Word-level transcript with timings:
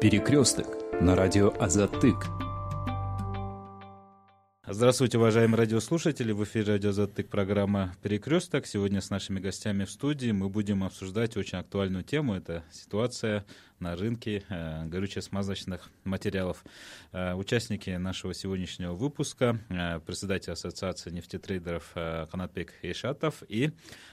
Перекресток 0.00 0.68
на 1.00 1.16
радио 1.16 1.52
Азатык. 1.58 2.26
Здравствуйте, 4.64 5.18
уважаемые 5.18 5.58
радиослушатели. 5.58 6.30
В 6.30 6.44
эфире 6.44 6.74
радио 6.74 6.92
«Затык» 6.92 7.28
программа 7.28 7.96
«Перекресток». 8.00 8.68
Сегодня 8.68 9.00
с 9.00 9.10
нашими 9.10 9.40
гостями 9.40 9.84
в 9.84 9.90
студии 9.90 10.30
мы 10.30 10.48
будем 10.50 10.84
обсуждать 10.84 11.36
очень 11.36 11.58
актуальную 11.58 12.04
тему. 12.04 12.34
Это 12.34 12.62
ситуация 12.70 13.44
на 13.80 13.96
рынке 13.96 14.44
э, 14.48 14.86
горюче-смазочных 14.86 15.90
материалов. 16.04 16.64
Э, 17.10 17.34
участники 17.34 17.90
нашего 17.90 18.34
сегодняшнего 18.34 18.92
выпуска 18.92 19.58
э, 19.68 19.98
председатель 19.98 20.52
Ассоциации 20.52 21.10
нефтетрейдеров 21.10 21.90
э, 21.96 22.26
Канатбек 22.30 22.72
Ишатов 22.82 23.42
и 23.48 23.72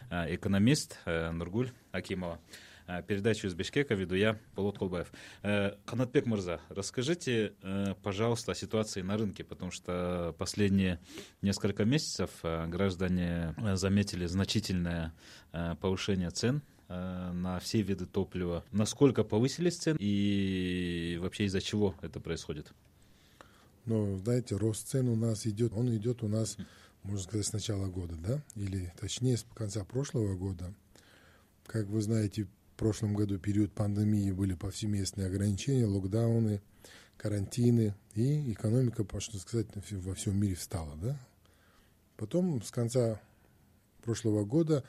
экономист 0.10 0.98
Нургуль 1.06 1.70
Акимова. 1.92 2.40
Э, 2.88 3.02
передачу 3.02 3.48
из 3.48 3.54
Бишкека 3.54 3.96
веду 3.96 4.16
я, 4.16 4.40
Полот 4.54 4.78
Колбаев. 4.78 5.12
Э, 5.42 5.76
Канатбек 5.86 6.26
Мурза, 6.26 6.62
расскажите, 6.70 7.54
э, 7.62 7.96
пожалуйста, 8.04 8.52
о 8.52 8.56
ситуации 8.56 9.02
на 9.02 9.18
рынке, 9.18 9.44
потому 9.44 9.72
что 9.72 10.36
последние 10.38 11.00
несколько 11.42 11.86
месяцев 11.86 12.30
граждане 12.44 13.56
заметили 13.74 14.26
значительное 14.26 15.14
повышение 15.82 16.30
цен 16.30 16.62
на 16.88 17.60
все 17.62 17.82
виды 17.82 18.06
топлива. 18.06 18.64
Насколько 18.72 19.24
повысились 19.24 19.78
цены 19.78 19.98
и 20.00 21.18
вообще 21.22 21.46
из-за 21.46 21.62
чего 21.62 21.96
это 22.02 22.20
происходит? 22.20 22.72
Ну, 23.86 24.18
знаете, 24.18 24.56
рост 24.56 24.88
цен 24.88 25.08
у 25.08 25.16
нас 25.16 25.48
идет, 25.48 25.74
он 25.74 25.96
идет 25.96 26.24
у 26.24 26.28
нас, 26.28 26.58
можно 27.04 27.24
сказать, 27.24 27.46
с 27.46 27.54
начала 27.54 27.88
года, 27.88 28.16
да? 28.16 28.44
Или 28.56 28.94
точнее, 29.00 29.38
с 29.38 29.46
конца 29.56 29.84
прошлого 29.84 30.36
года. 30.36 30.74
Как 31.66 31.88
вы 31.88 32.02
знаете, 32.02 32.48
в 32.76 32.78
прошлом 32.78 33.14
году 33.14 33.40
период 33.40 33.72
пандемии 33.72 34.32
были 34.32 34.54
повсеместные 34.54 35.28
ограничения, 35.28 35.86
локдауны, 35.86 36.62
карантины, 37.16 37.96
и 38.16 38.52
экономика, 38.52 39.08
можно 39.10 39.40
сказать, 39.40 39.68
во 39.92 40.14
всем 40.14 40.38
мире 40.38 40.56
встала. 40.56 40.98
Да? 40.98 41.18
Потом 42.18 42.62
с 42.62 42.72
конца 42.72 43.22
прошлого 44.04 44.44
года 44.44 44.84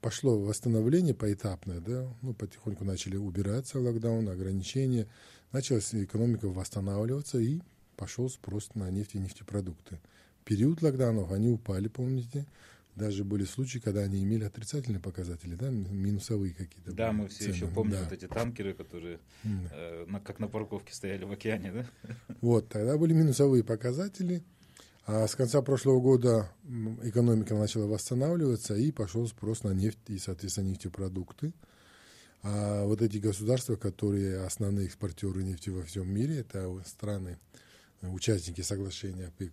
пошло 0.00 0.40
восстановление 0.40 1.14
поэтапное, 1.14 1.80
да, 1.80 2.08
ну, 2.22 2.32
потихоньку 2.32 2.86
начали 2.86 3.16
убираться 3.16 3.78
локдаун, 3.78 4.30
ограничения, 4.30 5.06
началась 5.52 5.94
экономика 5.94 6.48
восстанавливаться, 6.48 7.38
и 7.40 7.60
пошел 7.96 8.30
спрос 8.30 8.74
на 8.74 8.88
нефть 8.90 9.16
и 9.16 9.18
нефтепродукты. 9.18 10.00
Период 10.46 10.80
локдаунов 10.80 11.30
они 11.30 11.50
упали, 11.50 11.88
помните, 11.88 12.46
даже 12.98 13.24
были 13.24 13.44
случаи, 13.44 13.78
когда 13.78 14.00
они 14.00 14.22
имели 14.22 14.44
отрицательные 14.44 15.00
показатели, 15.00 15.54
да, 15.54 15.70
минусовые 15.70 16.52
какие-то. 16.52 16.92
Да, 16.92 17.12
мы 17.12 17.28
все 17.28 17.44
цены. 17.44 17.54
еще 17.54 17.66
помним 17.68 17.92
да. 17.92 18.04
вот 18.04 18.12
эти 18.12 18.26
танкеры, 18.26 18.74
которые 18.74 19.20
mm. 19.44 19.68
э, 19.72 20.04
на, 20.06 20.20
как 20.20 20.38
на 20.40 20.48
парковке 20.48 20.92
стояли 20.92 21.24
в 21.24 21.32
океане, 21.32 21.72
да? 21.72 21.86
Вот, 22.40 22.68
тогда 22.68 22.98
были 22.98 23.14
минусовые 23.14 23.64
показатели. 23.64 24.42
А 25.06 25.26
с 25.26 25.34
конца 25.34 25.62
прошлого 25.62 26.00
года 26.00 26.50
экономика 27.02 27.54
начала 27.54 27.86
восстанавливаться, 27.86 28.74
и 28.74 28.92
пошел 28.92 29.26
спрос 29.26 29.62
на 29.62 29.70
нефть 29.70 29.98
и, 30.08 30.18
соответственно, 30.18 30.66
нефтепродукты. 30.66 31.54
А 32.42 32.84
вот 32.84 33.00
эти 33.00 33.16
государства, 33.16 33.76
которые 33.76 34.44
основные 34.44 34.86
экспортеры 34.86 35.42
нефти 35.42 35.70
во 35.70 35.82
всем 35.82 36.12
мире, 36.12 36.40
это 36.40 36.70
страны, 36.84 37.38
участники 38.02 38.60
соглашения 38.60 39.28
ОПЕК+, 39.28 39.52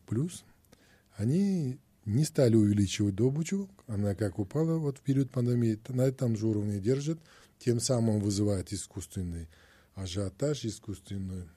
они 1.16 1.80
не 2.06 2.24
стали 2.24 2.56
увеличивать 2.56 3.16
добычу, 3.16 3.70
она 3.88 4.16
как 4.16 4.40
упала 4.40 4.78
вот 4.78 5.00
в 5.00 5.02
период 5.02 5.32
пандемии, 5.32 5.80
на 5.90 6.04
этом 6.04 6.38
же 6.38 6.48
уровне 6.48 6.80
держит, 6.80 7.20
тем 7.60 7.80
самым 7.80 8.20
вызывает 8.20 8.72
искусственный 8.72 9.48
ажиотаж, 9.96 10.66
искусственный 10.66 11.48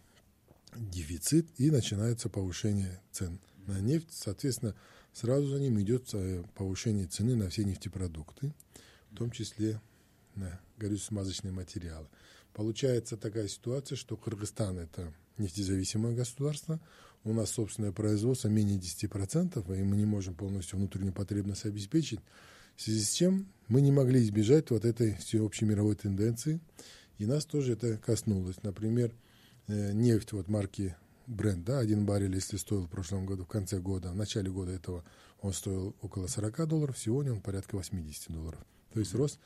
дефицит, 0.75 1.47
и 1.59 1.71
начинается 1.71 2.29
повышение 2.29 3.01
цен 3.13 3.39
на 3.67 3.81
нефть. 3.81 4.09
Соответственно, 4.11 4.75
сразу 5.13 5.49
за 5.49 5.61
ним 5.61 5.81
идет 5.81 6.09
э, 6.15 6.45
повышение 6.55 7.07
цены 7.07 7.35
на 7.35 7.51
все 7.51 7.65
нефтепродукты, 7.65 8.55
в 9.11 9.17
том 9.17 9.31
числе 9.31 9.81
на 10.35 10.61
горюче-смазочные 10.79 11.53
материалы. 11.53 12.07
Получается 12.55 13.17
такая 13.17 13.49
ситуация, 13.49 13.97
что 13.97 14.17
Кыргызстан– 14.17 14.79
это 14.79 15.13
нефтезависимое 15.37 16.15
государство– 16.15 16.81
у 17.25 17.33
нас 17.33 17.51
собственное 17.51 17.93
производство 17.93 18.49
менее 18.49 18.79
10%, 18.79 19.79
и 19.79 19.83
мы 19.83 19.97
не 19.97 20.07
можем 20.07 20.35
полностью 20.35 20.79
внутреннюю 20.79 21.13
потребность 21.13 21.65
обеспечить, 21.65 22.21
в 22.77 22.83
связи 22.83 23.03
с 23.03 23.13
чем 23.13 23.49
мы 23.69 23.81
не 23.81 23.93
могли 23.93 24.23
избежать 24.23 24.71
вот 24.71 24.85
этой 24.85 25.15
всеобщей 25.17 25.65
мировой 25.65 25.97
тенденции, 25.97 26.61
и 27.19 27.27
нас 27.27 27.45
тоже 27.45 27.73
это 27.73 27.99
коснулось. 27.99 28.63
Например, 28.63 29.13
э, 29.67 29.93
нефть 29.93 30.33
вот 30.33 30.49
марки 30.49 30.95
бренд, 31.27 31.65
да, 31.65 31.79
один 31.79 32.07
баррель, 32.07 32.35
если 32.35 32.57
стоил 32.57 32.87
в 32.87 32.89
прошлом 32.89 33.27
году, 33.27 33.45
в 33.45 33.49
конце 33.49 33.79
года, 33.79 34.11
в 34.11 34.17
начале 34.17 34.51
года 34.51 34.73
этого 34.73 35.05
он 35.41 35.53
стоил 35.53 35.95
около 36.01 36.27
40 36.27 36.67
долларов, 36.67 36.99
сегодня 36.99 37.33
он 37.33 37.41
порядка 37.41 37.77
80 37.77 38.33
долларов. 38.33 38.61
То 38.93 39.01
есть 39.01 39.15
рост 39.15 39.39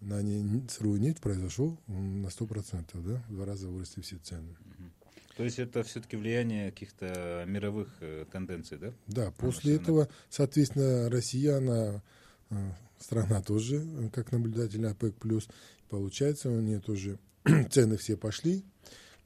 на 0.00 0.20
сырую 0.68 1.00
нефть 1.00 1.20
произошел 1.20 1.78
на 1.86 2.26
100%, 2.28 3.02
да, 3.02 3.22
в 3.28 3.34
два 3.34 3.44
раза 3.44 3.68
выросли 3.68 4.00
все 4.00 4.16
цены. 4.18 4.56
То 5.36 5.44
есть 5.44 5.58
это 5.58 5.82
все-таки 5.82 6.16
влияние 6.16 6.70
каких-то 6.70 7.44
мировых 7.46 7.88
э, 8.00 8.24
тенденций, 8.32 8.78
да? 8.78 8.94
Да, 9.06 9.30
после 9.32 9.76
этого, 9.76 10.08
соответственно, 10.30 11.10
Россия, 11.10 11.58
она 11.58 12.02
э, 12.48 12.70
страна 12.98 13.42
тоже, 13.42 13.84
как 14.14 14.32
наблюдатель 14.32 14.86
ОПЕК+, 14.86 15.14
получается, 15.90 16.48
у 16.48 16.60
нее 16.60 16.80
тоже 16.80 17.18
цены 17.70 17.98
все 17.98 18.16
пошли. 18.16 18.64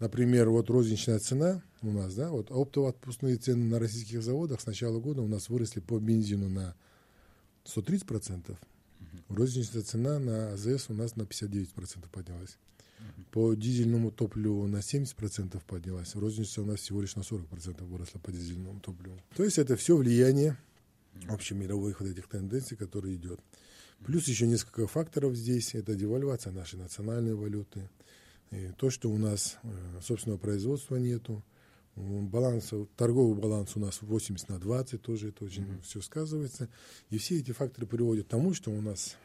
Например, 0.00 0.48
вот 0.48 0.68
розничная 0.68 1.20
цена 1.20 1.62
у 1.82 1.92
нас, 1.92 2.14
да, 2.14 2.30
вот 2.30 2.50
оптово-отпускные 2.50 3.36
цены 3.36 3.66
на 3.66 3.78
российских 3.78 4.22
заводах 4.22 4.60
с 4.60 4.66
начала 4.66 4.98
года 4.98 5.22
у 5.22 5.28
нас 5.28 5.48
выросли 5.48 5.80
по 5.80 5.98
бензину 5.98 6.48
на 6.48 6.74
130%. 7.66 8.56
Розничная 9.28 9.82
цена 9.82 10.18
на 10.18 10.54
АЗС 10.54 10.86
у 10.88 10.94
нас 10.94 11.14
на 11.16 11.22
59% 11.22 12.08
поднялась. 12.10 12.58
По 13.30 13.54
дизельному 13.54 14.10
топливу 14.10 14.66
на 14.66 14.78
70% 14.78 15.62
поднялась, 15.66 16.14
розница 16.16 16.62
у 16.62 16.64
нас 16.64 16.80
всего 16.80 17.00
лишь 17.00 17.14
на 17.14 17.20
40% 17.20 17.84
выросла 17.84 18.18
по 18.18 18.32
дизельному 18.32 18.80
топливу. 18.80 19.20
То 19.36 19.44
есть 19.44 19.58
это 19.58 19.76
все 19.76 19.96
влияние 19.96 20.56
общемировых 21.28 22.00
вот 22.00 22.08
этих 22.08 22.28
тенденций, 22.28 22.76
которые 22.76 23.16
идет. 23.16 23.40
Плюс 24.04 24.26
еще 24.28 24.46
несколько 24.46 24.86
факторов 24.86 25.36
здесь. 25.36 25.74
Это 25.74 25.94
девальвация 25.94 26.52
нашей 26.52 26.78
национальной 26.78 27.34
валюты. 27.34 27.88
И 28.50 28.70
то, 28.76 28.90
что 28.90 29.10
у 29.10 29.18
нас 29.18 29.58
э, 29.62 30.00
собственного 30.02 30.38
производства 30.38 30.96
нету. 30.96 31.44
Баланс, 31.96 32.72
торговый 32.96 33.38
баланс 33.38 33.76
у 33.76 33.80
нас 33.80 34.00
80 34.00 34.48
на 34.48 34.58
20, 34.58 35.02
тоже 35.02 35.28
это 35.28 35.44
очень 35.44 35.64
mm-hmm. 35.64 35.82
все 35.82 36.00
сказывается. 36.00 36.68
И 37.10 37.18
все 37.18 37.38
эти 37.38 37.52
факторы 37.52 37.86
приводят 37.86 38.26
к 38.26 38.30
тому, 38.30 38.54
что 38.54 38.70
у 38.70 38.80
нас 38.80 39.16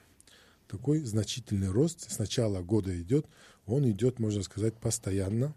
такой 0.67 0.99
значительный 1.01 1.69
рост 1.69 2.11
с 2.11 2.19
начала 2.19 2.61
года 2.61 2.99
идет 3.01 3.25
он 3.65 3.89
идет, 3.89 4.19
можно 4.19 4.43
сказать, 4.43 4.75
постоянно. 4.75 5.55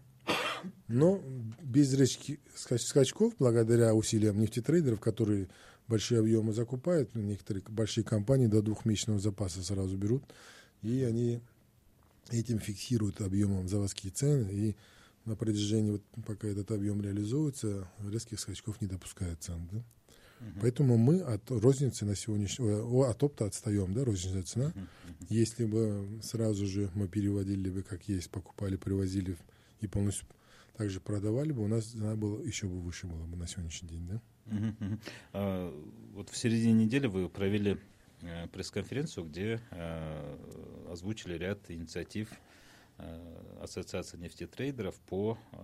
Но 0.87 1.21
без 1.61 1.93
резких 1.93 2.39
скачков, 2.55 3.33
благодаря 3.39 3.93
усилиям 3.93 4.39
нефтетрейдеров, 4.39 4.99
которые 4.99 5.47
большие 5.87 6.19
объемы 6.19 6.53
закупают, 6.53 7.15
некоторые 7.15 7.63
большие 7.69 8.03
компании 8.03 8.47
до 8.47 8.61
двухмесячного 8.61 9.19
запаса 9.19 9.63
сразу 9.63 9.95
берут, 9.95 10.23
и 10.81 11.03
они 11.03 11.41
этим 12.29 12.59
фиксируют 12.59 13.21
объемом 13.21 13.69
заводские 13.69 14.11
цены, 14.11 14.51
и 14.51 14.75
на 15.25 15.35
протяжении, 15.35 15.91
вот, 15.91 16.03
пока 16.25 16.47
этот 16.47 16.71
объем 16.71 17.01
реализуется, 17.01 17.87
резких 18.03 18.39
скачков 18.39 18.81
не 18.81 18.87
допускает 18.87 19.41
цен. 19.41 19.67
Да? 19.71 19.83
Угу. 20.39 20.59
Поэтому 20.61 20.97
мы 20.97 21.19
от 21.19 21.49
розницы 21.49 22.05
на 22.05 22.15
сегодняшний, 22.15 22.65
от 22.71 23.23
опта 23.23 23.45
отстаем, 23.45 23.93
да, 23.93 24.05
розничная 24.05 24.43
цена. 24.43 24.67
Угу. 24.67 24.85
Если 25.29 25.65
бы 25.65 26.07
сразу 26.21 26.65
же 26.65 26.89
мы 26.95 27.07
переводили 27.07 27.69
бы, 27.69 27.83
как 27.83 28.07
есть, 28.07 28.29
покупали, 28.29 28.75
привозили 28.75 29.37
и 29.81 29.87
полностью 29.87 30.27
также 30.77 31.01
продавали 31.01 31.51
бы, 31.51 31.63
у 31.63 31.67
нас 31.67 31.85
цена 31.87 32.15
была 32.15 32.41
еще 32.41 32.67
бы 32.67 32.79
выше 32.79 33.05
была 33.05 33.25
бы 33.25 33.35
на 33.35 33.47
сегодняшний 33.47 33.89
день, 33.89 34.07
да. 34.07 34.21
А, 35.33 35.73
вот 36.13 36.29
в 36.29 36.37
середине 36.37 36.85
недели 36.85 37.07
вы 37.07 37.29
провели 37.29 37.77
э, 38.21 38.47
пресс-конференцию, 38.47 39.25
где 39.25 39.61
э, 39.71 40.37
озвучили 40.89 41.33
ряд 41.37 41.59
инициатив 41.69 42.29
э, 42.97 43.59
Ассоциации 43.61 44.17
нефтетрейдеров 44.17 44.95
по, 45.01 45.37
э, 45.51 45.61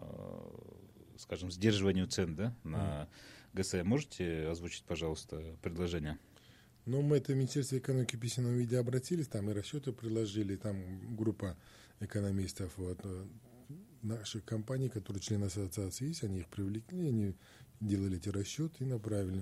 скажем, 1.18 1.50
сдерживанию 1.50 2.08
цен 2.08 2.36
да, 2.36 2.54
на 2.64 3.08
ГС, 3.56 3.74
можете 3.84 4.48
озвучить, 4.48 4.84
пожалуйста, 4.84 5.42
предложение? 5.62 6.20
Ну, 6.86 7.02
мы 7.02 7.18
это 7.18 7.34
Министерство 7.34 7.78
экономики 7.78 8.16
в 8.18 8.20
письменном 8.20 8.58
виде 8.58 8.78
обратились, 8.78 9.28
там 9.28 9.50
и 9.50 9.54
расчеты 9.54 9.94
предложили, 9.94 10.58
там 10.58 11.16
группа 11.16 11.58
экономистов 12.02 12.74
вот, 12.76 13.00
э, 13.04 13.26
наших 14.02 14.44
компаний, 14.44 14.90
которые 14.90 15.22
члены 15.22 15.46
ассоциации 15.46 16.10
есть, 16.10 16.24
они 16.24 16.40
их 16.40 16.48
привлекли, 16.48 17.08
они 17.08 17.36
делали 17.80 18.18
эти 18.18 18.30
расчеты 18.30 18.84
и 18.84 18.88
направили. 18.88 19.42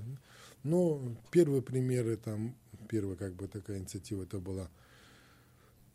Но 0.61 1.01
первые 1.31 1.63
примеры, 1.63 2.15
там, 2.15 2.55
первая 2.87 3.17
как 3.17 3.33
бы 3.33 3.47
такая 3.47 3.79
инициатива, 3.79 4.23
это 4.23 4.39
была 4.39 4.69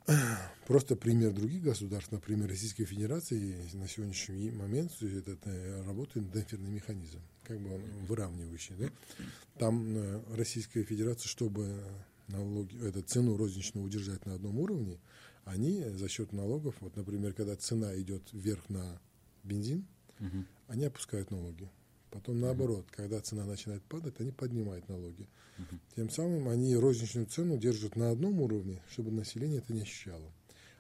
просто 0.67 0.97
пример 0.97 1.33
других 1.33 1.63
государств, 1.63 2.13
например, 2.13 2.49
Российской 2.49 2.85
Федерации 2.85 3.57
на 3.75 3.89
сегодняшний 3.89 4.51
момент 4.51 4.93
этот, 5.03 5.47
э, 5.47 5.83
работает 5.85 6.31
демпферный 6.31 6.71
механизм, 6.71 7.21
как 7.45 7.61
бы 7.61 7.75
он 7.75 7.83
выравнивающий. 8.07 8.75
Да? 8.77 8.89
Там 9.59 9.97
э, 9.97 10.23
Российская 10.35 10.83
Федерация, 10.83 11.29
чтобы 11.29 11.83
налоги, 12.29 12.87
эту 12.87 13.03
цену 13.03 13.37
розничную 13.37 13.85
удержать 13.85 14.25
на 14.27 14.35
одном 14.35 14.59
уровне, 14.59 14.99
они 15.45 15.83
за 15.83 16.09
счет 16.09 16.33
налогов, 16.33 16.75
вот, 16.81 16.97
например, 16.97 17.33
когда 17.33 17.57
цена 17.57 17.99
идет 18.01 18.23
вверх 18.33 18.69
на 18.69 19.01
бензин, 19.45 19.87
угу. 20.21 20.45
они 20.69 20.85
опускают 20.85 21.31
налоги. 21.31 21.71
Потом 22.11 22.41
наоборот, 22.41 22.87
когда 22.91 23.21
цена 23.21 23.45
начинает 23.45 23.83
падать, 23.85 24.15
они 24.19 24.31
поднимают 24.31 24.89
налоги. 24.89 25.29
Тем 25.97 26.09
самым 26.09 26.49
они 26.49 26.77
розничную 26.77 27.27
цену 27.27 27.59
держат 27.59 27.97
на 27.97 28.11
одном 28.11 28.41
уровне, 28.41 28.81
чтобы 28.91 29.11
население 29.11 29.59
это 29.59 29.73
не 29.73 29.83
ощущало. 29.83 30.33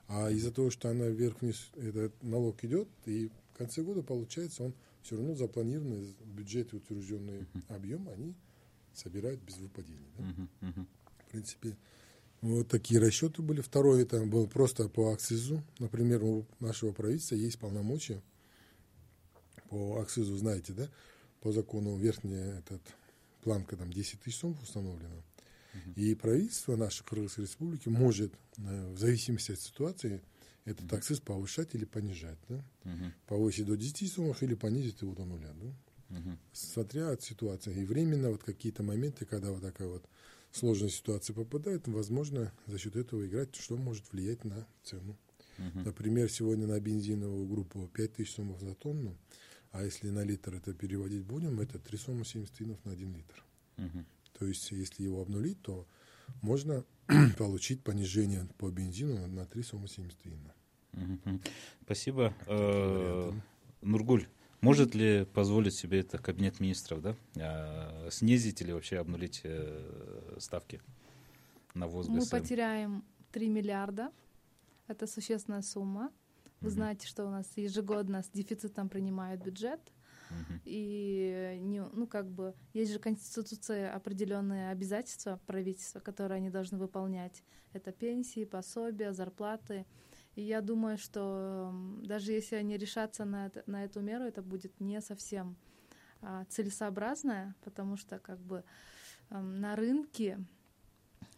А 0.06 0.30
из-за 0.30 0.52
того, 0.52 0.70
что 0.70 0.88
она 0.88 1.06
вверх-вниз, 1.06 1.70
этот 1.76 2.22
налог 2.22 2.62
идет, 2.64 2.88
и 3.04 3.30
в 3.52 3.58
конце 3.58 3.82
года 3.82 4.02
получается, 4.02 4.62
он 4.64 4.74
все 5.02 5.16
равно 5.16 5.34
запланированный 5.34 6.14
в 6.18 6.28
бюджете 6.28 6.76
утвержденный 6.76 7.40
uh-huh. 7.40 7.74
объем, 7.76 8.08
они 8.08 8.34
собирают 8.94 9.40
без 9.42 9.58
выпадений. 9.58 10.08
Да? 10.16 10.24
Uh-huh. 10.24 10.48
Uh-huh. 10.62 10.86
В 11.26 11.30
принципе, 11.30 11.76
вот 12.40 12.68
такие 12.68 13.00
расчеты 13.00 13.42
были. 13.42 13.60
Второе, 13.60 14.02
это 14.02 14.24
было 14.24 14.46
просто 14.46 14.88
по 14.88 15.12
акцизу. 15.12 15.62
Например, 15.78 16.22
у 16.24 16.46
нашего 16.60 16.92
правительства 16.92 17.34
есть 17.34 17.58
полномочия 17.58 18.22
по 19.68 20.00
акцизу, 20.00 20.36
знаете, 20.36 20.72
да, 20.72 20.88
по 21.40 21.52
закону 21.52 21.96
верхняя 21.96 22.58
этот 22.58 22.82
планка 23.42 23.76
там 23.76 23.92
10 23.92 24.20
тысяч 24.20 24.38
сом 24.38 24.56
установлена. 24.62 25.22
И 25.96 26.14
правительство 26.14 26.76
нашей 26.76 27.04
Кыргызской 27.04 27.42
республики 27.42 27.88
может, 27.88 28.32
э, 28.56 28.92
в 28.92 28.98
зависимости 28.98 29.52
от 29.52 29.60
ситуации, 29.60 30.22
этот 30.64 30.86
uh-huh. 30.86 30.96
акциз 30.96 31.20
повышать 31.20 31.74
или 31.74 31.84
понижать. 31.84 32.38
Да? 32.48 32.64
Uh-huh. 32.84 33.12
Повысить 33.26 33.66
до 33.66 33.76
10 33.76 34.12
сомов 34.12 34.42
или 34.42 34.54
понизить 34.54 35.00
его 35.00 35.14
до 35.14 35.24
нуля. 35.24 35.52
Да? 35.54 36.16
Uh-huh. 36.16 36.36
Смотря 36.52 37.10
от 37.10 37.22
ситуации. 37.22 37.74
И 37.74 37.84
временно 37.84 38.30
вот 38.30 38.44
какие-то 38.44 38.82
моменты, 38.82 39.24
когда 39.24 39.50
вот 39.50 39.62
такая 39.62 39.88
вот 39.88 40.04
сложная 40.52 40.90
ситуация 40.90 41.34
попадает, 41.34 41.88
возможно, 41.88 42.52
за 42.66 42.78
счет 42.78 42.96
этого 42.96 43.26
играть, 43.26 43.54
что 43.54 43.76
может 43.76 44.12
влиять 44.12 44.44
на 44.44 44.66
цену. 44.84 45.16
Uh-huh. 45.58 45.84
Например, 45.84 46.30
сегодня 46.30 46.66
на 46.66 46.78
бензиновую 46.78 47.46
группу 47.46 47.88
5000 47.94 48.30
сомов 48.30 48.60
за 48.60 48.74
тонну, 48.74 49.16
а 49.72 49.82
если 49.82 50.10
на 50.10 50.24
литр 50.24 50.54
это 50.54 50.72
переводить 50.72 51.24
будем, 51.24 51.60
это 51.60 51.78
3 51.78 51.98
сома 51.98 52.24
70 52.24 52.52
тинов 52.54 52.84
на 52.84 52.92
1 52.92 53.14
литр. 53.14 53.44
Uh-huh. 53.76 54.04
То 54.38 54.46
есть, 54.46 54.70
если 54.70 55.04
его 55.04 55.20
обнулить, 55.20 55.60
то 55.62 55.86
можно 56.42 56.84
получить 57.38 57.82
понижение 57.82 58.46
по 58.58 58.70
бензину 58.70 59.26
на 59.26 59.46
3 59.46 59.62
сома 59.62 59.88
70 59.88 60.18
тинов. 60.18 60.40
Uh-huh. 60.92 61.40
Спасибо. 61.82 62.34
Э, 62.46 63.32
Нургуль, 63.82 64.26
может 64.60 64.94
ли 64.94 65.24
позволить 65.24 65.74
себе 65.74 66.00
это 66.00 66.18
кабинет 66.18 66.60
министров, 66.60 67.00
да, 67.00 67.16
а, 67.36 68.08
снизить 68.10 68.60
или 68.60 68.72
вообще 68.72 68.98
обнулить 68.98 69.42
э, 69.44 70.36
ставки 70.38 70.80
на 71.74 71.86
ввоз 71.86 72.08
Мы 72.08 72.26
потеряем 72.26 73.04
3 73.30 73.48
миллиарда, 73.48 74.10
это 74.88 75.06
существенная 75.06 75.62
сумма. 75.62 76.10
Вы 76.60 76.70
знаете, 76.70 77.06
что 77.06 77.26
у 77.26 77.30
нас 77.30 77.50
ежегодно 77.56 78.22
с 78.22 78.30
дефицитом 78.30 78.88
принимают 78.88 79.42
бюджет, 79.42 79.80
и 80.64 81.58
не, 81.60 81.82
ну 81.92 82.06
как 82.06 82.30
бы 82.30 82.54
есть 82.74 82.92
же 82.92 82.98
конституция 82.98 83.94
определенные 83.94 84.70
обязательства 84.70 85.40
правительства, 85.46 86.00
которые 86.00 86.36
они 86.36 86.50
должны 86.50 86.78
выполнять. 86.78 87.42
Это 87.72 87.92
пенсии, 87.92 88.44
пособия, 88.44 89.12
зарплаты. 89.12 89.86
И 90.34 90.42
я 90.42 90.60
думаю, 90.60 90.98
что 90.98 91.72
даже 92.02 92.32
если 92.32 92.56
они 92.56 92.76
решатся 92.76 93.24
на, 93.24 93.46
это, 93.46 93.62
на 93.66 93.84
эту 93.84 94.00
меру, 94.00 94.24
это 94.24 94.42
будет 94.42 94.78
не 94.80 95.00
совсем 95.00 95.56
а, 96.20 96.44
целесообразно, 96.46 97.54
потому 97.62 97.96
что 97.96 98.18
как 98.18 98.38
бы 98.40 98.64
а, 99.30 99.40
на 99.40 99.76
рынке 99.76 100.38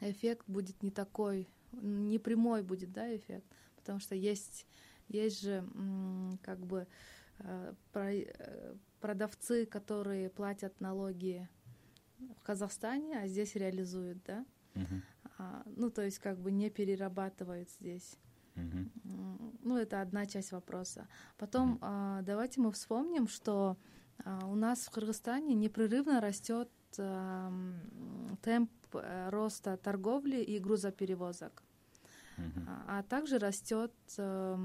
эффект 0.00 0.44
будет 0.48 0.82
не 0.82 0.90
такой, 0.90 1.48
не 1.72 2.18
прямой 2.18 2.62
будет, 2.62 2.92
да, 2.92 3.14
эффект, 3.14 3.46
потому 3.76 4.00
что 4.00 4.14
есть, 4.14 4.66
есть 5.10 5.42
же 5.42 5.64
как 6.42 6.58
бы 6.60 6.86
а, 7.38 7.74
э, 7.94 8.74
продавцы, 9.00 9.66
которые 9.66 10.30
платят 10.30 10.80
налоги 10.80 11.48
в 12.36 12.42
Казахстане, 12.42 13.20
а 13.20 13.26
здесь 13.26 13.54
реализуют, 13.54 14.18
да, 14.24 14.44
uh-huh. 14.74 15.02
а, 15.38 15.62
ну 15.66 15.90
то 15.90 16.02
есть 16.02 16.18
как 16.18 16.38
бы 16.38 16.50
не 16.52 16.70
перерабатывают 16.70 17.70
здесь. 17.70 18.16
Uh-huh. 18.56 18.90
Ну, 19.62 19.76
это 19.76 20.02
одна 20.02 20.26
часть 20.26 20.52
вопроса. 20.52 21.08
Потом 21.38 21.74
uh-huh. 21.74 21.78
а, 21.82 22.22
давайте 22.22 22.60
мы 22.60 22.72
вспомним, 22.72 23.26
что 23.28 23.78
а, 24.24 24.46
у 24.46 24.54
нас 24.54 24.80
в 24.80 24.90
Кыргызстане 24.90 25.54
непрерывно 25.54 26.20
растет 26.20 26.68
а, 26.98 27.52
темп 28.42 28.70
а, 28.92 29.30
роста 29.30 29.76
торговли 29.76 30.42
и 30.42 30.58
грузоперевозок. 30.58 31.62
А, 32.66 32.98
а 32.98 33.02
также 33.02 33.38
растет 33.38 33.92
а, 34.18 34.56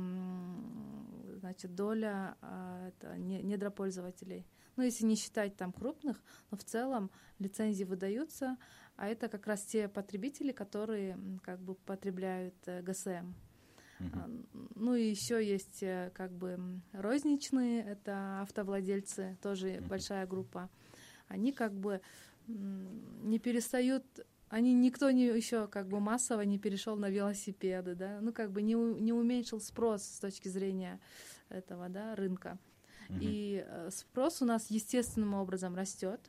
значит, 1.39 1.75
доля 1.75 2.37
а, 2.41 2.87
это, 2.87 3.17
недропользователей. 3.17 4.45
Ну, 4.75 4.83
если 4.83 5.05
не 5.05 5.15
считать 5.15 5.55
там 5.55 5.71
крупных, 5.71 6.21
но 6.51 6.57
в 6.57 6.63
целом 6.63 7.09
лицензии 7.39 7.85
выдаются, 7.85 8.57
а 8.97 9.07
это 9.07 9.27
как 9.29 9.47
раз 9.47 9.63
те 9.63 9.87
потребители, 9.87 10.51
которые 10.51 11.17
как 11.43 11.59
бы 11.59 11.75
потребляют 11.75 12.55
э, 12.65 12.81
ГСМ. 12.81 13.33
Uh-huh. 13.99 14.45
Ну 14.75 14.95
и 14.95 15.09
еще 15.09 15.45
есть 15.45 15.81
э, 15.81 16.11
как 16.13 16.31
бы 16.31 16.81
розничные, 16.91 17.83
это 17.83 18.41
автовладельцы, 18.41 19.37
тоже 19.41 19.69
uh-huh. 19.69 19.87
большая 19.87 20.27
группа. 20.27 20.69
Они 21.27 21.53
как 21.53 21.73
бы 21.73 22.01
не 22.47 23.39
перестают, 23.39 24.05
они 24.55 24.73
никто 24.73 25.11
не 25.11 25.25
еще 25.25 25.67
как 25.67 25.89
бы 25.89 25.99
массово 25.99 26.39
не 26.43 26.57
перешел 26.57 26.95
на 26.95 27.09
велосипеды, 27.09 27.93
да, 27.93 28.19
ну 28.21 28.31
как 28.31 28.53
бы 28.53 28.61
не, 28.61 28.75
не 28.75 29.11
уменьшил 29.11 29.59
спрос 29.59 30.03
с 30.03 30.19
точки 30.19 30.47
зрения 30.47 31.01
этого, 31.49 31.89
да, 31.89 32.15
рынка. 32.15 32.57
Uh-huh. 33.09 33.17
И 33.19 33.65
э, 33.67 33.89
спрос 33.91 34.41
у 34.41 34.45
нас 34.45 34.71
естественным 34.71 35.33
образом 35.33 35.75
растет. 35.75 36.21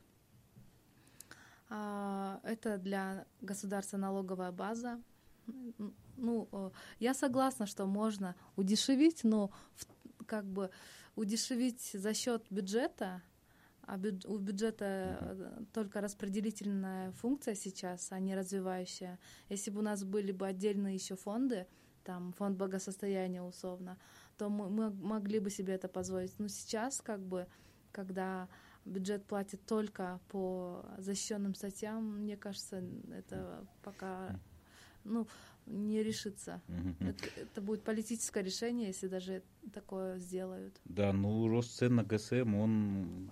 А, 1.69 2.40
это 2.43 2.78
для 2.78 3.26
государства 3.40 3.96
налоговая 3.96 4.50
база, 4.50 5.00
ну, 6.17 6.49
э, 6.50 6.70
я 6.99 7.14
согласна, 7.14 7.67
что 7.67 7.87
можно 7.87 8.34
удешевить, 8.56 9.22
но 9.22 9.52
как 10.26 10.44
бы 10.46 10.70
удешевить 11.15 11.93
за 11.93 12.12
счет 12.12 12.44
бюджета, 12.51 13.22
а 13.86 13.98
у 14.26 14.38
бюджета 14.38 15.19
э, 15.20 15.64
только 15.72 16.00
распределительная 16.00 17.12
функция 17.12 17.55
сейчас, 17.55 18.10
а 18.10 18.19
не 18.19 18.34
развивающая. 18.34 19.19
Если 19.48 19.70
бы 19.70 19.78
у 19.78 19.82
нас 19.82 20.02
были 20.05 20.32
бы 20.32 20.46
отдельные 20.46 20.94
еще 20.94 21.14
фонды, 21.14 21.66
там 22.02 22.32
фонд 22.32 22.56
благосостояния 22.56 23.43
условно, 23.43 23.96
то 24.36 24.48
мы, 24.48 24.69
мы 24.69 24.90
могли 24.90 25.38
бы 25.38 25.50
себе 25.50 25.74
это 25.74 25.88
позволить. 25.88 26.38
Но 26.38 26.48
сейчас 26.48 27.00
как 27.00 27.20
бы, 27.20 27.46
когда 27.93 28.48
бюджет 28.84 29.24
платит 29.24 29.64
только 29.66 30.20
по 30.28 30.84
защищенным 30.98 31.55
статьям, 31.55 32.20
мне 32.22 32.36
кажется, 32.36 32.82
это 33.12 33.66
пока 33.82 34.38
ну, 35.05 35.28
не 35.67 36.03
решится. 36.03 36.63
Угу. 36.69 37.08
Это, 37.08 37.25
это 37.41 37.61
будет 37.61 37.82
политическое 37.82 38.43
решение, 38.43 38.89
если 38.89 39.08
даже 39.08 39.43
такое 39.73 40.19
сделают. 40.19 40.81
Да, 40.85 41.13
ну 41.13 41.49
рост 41.49 41.77
цен 41.77 41.96
на 41.96 42.05
ГСМ, 42.05 42.55
он 42.55 43.31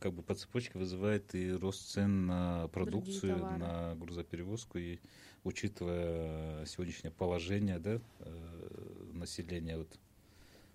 как 0.00 0.12
бы 0.12 0.22
по 0.22 0.34
цепочке 0.34 0.78
вызывает 0.78 1.34
и 1.34 1.52
рост 1.52 1.90
цен 1.90 2.26
на 2.26 2.68
продукцию, 2.68 3.38
на 3.58 3.94
грузоперевозку, 3.94 4.78
и 4.78 4.98
учитывая 5.44 6.64
сегодняшнее 6.66 7.12
положение 7.12 7.78
да, 7.78 8.00
э, 8.20 9.10
населения, 9.12 9.78
вот, 9.78 9.88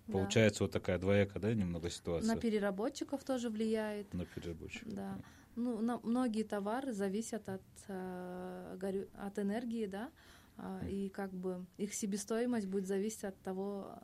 да. 0.06 0.12
получается 0.12 0.64
вот 0.64 0.72
такая 0.72 0.98
двоякая, 0.98 1.42
да, 1.42 1.54
немного 1.54 1.90
ситуация. 1.90 2.34
На 2.34 2.40
переработчиков 2.40 3.22
тоже 3.24 3.50
влияет. 3.50 4.12
На 4.14 4.24
переработчиков. 4.24 4.94
Да. 4.94 5.18
Ну, 5.56 5.80
на, 5.80 6.00
многие 6.02 6.42
товары 6.42 6.92
зависят 6.92 7.48
от, 7.48 7.62
э, 7.88 9.06
от 9.18 9.38
энергии, 9.38 9.86
да, 9.86 10.10
и 10.88 11.08
как 11.08 11.32
бы 11.32 11.66
их 11.76 11.94
себестоимость 11.94 12.66
будет 12.66 12.86
зависеть 12.86 13.24
от 13.24 13.40
того, 13.42 13.98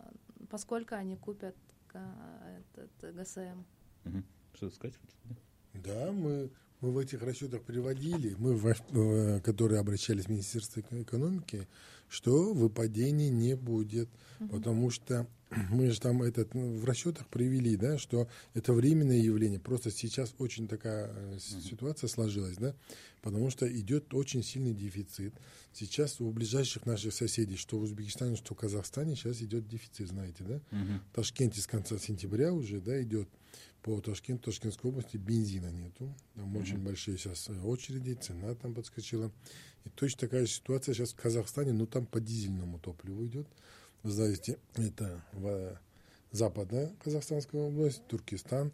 поскольку 0.49 0.95
они 0.95 1.17
купят 1.17 1.57
а, 1.95 2.59
этот 2.59 3.15
ГСМ. 3.17 3.65
Угу. 4.05 4.23
Что 4.55 4.71
сказать? 4.71 4.99
Да, 5.75 6.13
мы 6.13 6.51
мы 6.81 6.93
в 6.93 6.99
этих 6.99 7.23
расчетах 7.23 7.63
приводили, 7.63 8.35
мы, 8.39 8.55
в, 8.55 9.41
которые 9.43 9.81
обращались 9.81 10.25
в 10.25 10.29
Министерство 10.31 10.81
экономики, 10.81 11.69
что 12.09 12.55
выпадений 12.55 13.29
не 13.29 13.55
будет, 13.55 14.09
угу. 14.39 14.49
потому 14.49 14.91
что 14.91 15.27
мы 15.71 15.91
же 15.91 16.01
там 16.01 16.23
этот 16.23 16.55
ну, 16.55 16.77
в 16.77 16.85
расчетах 16.85 17.27
привели, 17.29 17.77
да, 17.77 17.99
что 17.99 18.29
это 18.55 18.73
временное 18.73 19.19
явление. 19.19 19.59
Просто 19.59 19.91
сейчас 19.91 20.35
очень 20.39 20.69
такая 20.69 21.11
э, 21.13 21.39
ситуация 21.39 22.09
сложилась, 22.09 22.57
да, 22.57 22.75
потому 23.23 23.51
что 23.51 23.67
идет 23.67 24.15
очень 24.15 24.43
сильный 24.43 24.75
дефицит. 24.75 25.35
Сейчас 25.73 26.21
у 26.21 26.31
ближайших 26.31 26.87
наших 26.87 27.13
соседей, 27.13 27.57
что 27.57 27.79
в 27.79 27.83
Узбекистане, 27.83 28.37
что 28.37 28.55
в 28.55 28.59
Казахстане, 28.59 29.17
сейчас 29.17 29.43
идет 29.43 29.69
дефицит, 29.69 30.09
знаете, 30.09 30.45
да. 30.45 30.55
Uh-huh. 30.71 31.01
В 31.13 31.15
Ташкенте 31.15 31.61
с 31.61 31.67
конца 31.67 31.99
сентября 31.99 32.53
уже, 32.53 32.81
да, 32.81 33.01
идет 33.03 33.29
по 33.83 34.01
Ташкенту, 34.01 34.51
Ташкентской 34.51 34.91
области 34.91 35.17
бензина 35.17 35.71
нету. 35.71 36.15
Там 36.35 36.55
uh-huh. 36.55 36.61
очень 36.61 36.79
большие 36.79 37.19
сейчас 37.19 37.49
э, 37.49 37.61
очереди, 37.61 38.15
цена 38.15 38.55
там 38.55 38.75
подскочила. 38.75 39.33
И 39.85 39.89
точно 39.91 40.21
такая 40.21 40.47
же 40.47 40.53
ситуация 40.53 40.95
сейчас 40.95 41.13
в 41.13 41.17
Казахстане, 41.17 41.73
но 41.73 41.87
там 41.87 42.07
по 42.07 42.21
дизельному 42.21 42.79
топливу 42.79 43.27
идет. 43.27 43.49
Знаете, 44.03 44.59
это 44.77 45.23
в 45.33 45.79
западная 46.33 46.91
Казахстанская 47.05 47.61
область, 47.61 48.07
Туркестан. 48.07 48.73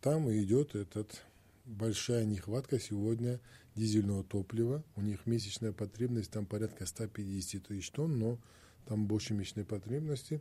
Там 0.00 0.30
идет 0.30 0.76
этот 0.76 1.22
большая 1.64 2.24
нехватка 2.24 2.78
сегодня 2.78 3.40
дизельного 3.74 4.22
топлива. 4.22 4.84
У 4.94 5.00
них 5.00 5.26
месячная 5.26 5.72
потребность 5.72 6.30
там 6.30 6.46
порядка 6.46 6.86
150 6.86 7.66
тысяч 7.66 7.90
тонн, 7.90 8.18
но 8.18 8.38
там 8.86 9.06
больше 9.06 9.34
месячной 9.34 9.64
потребности. 9.64 10.40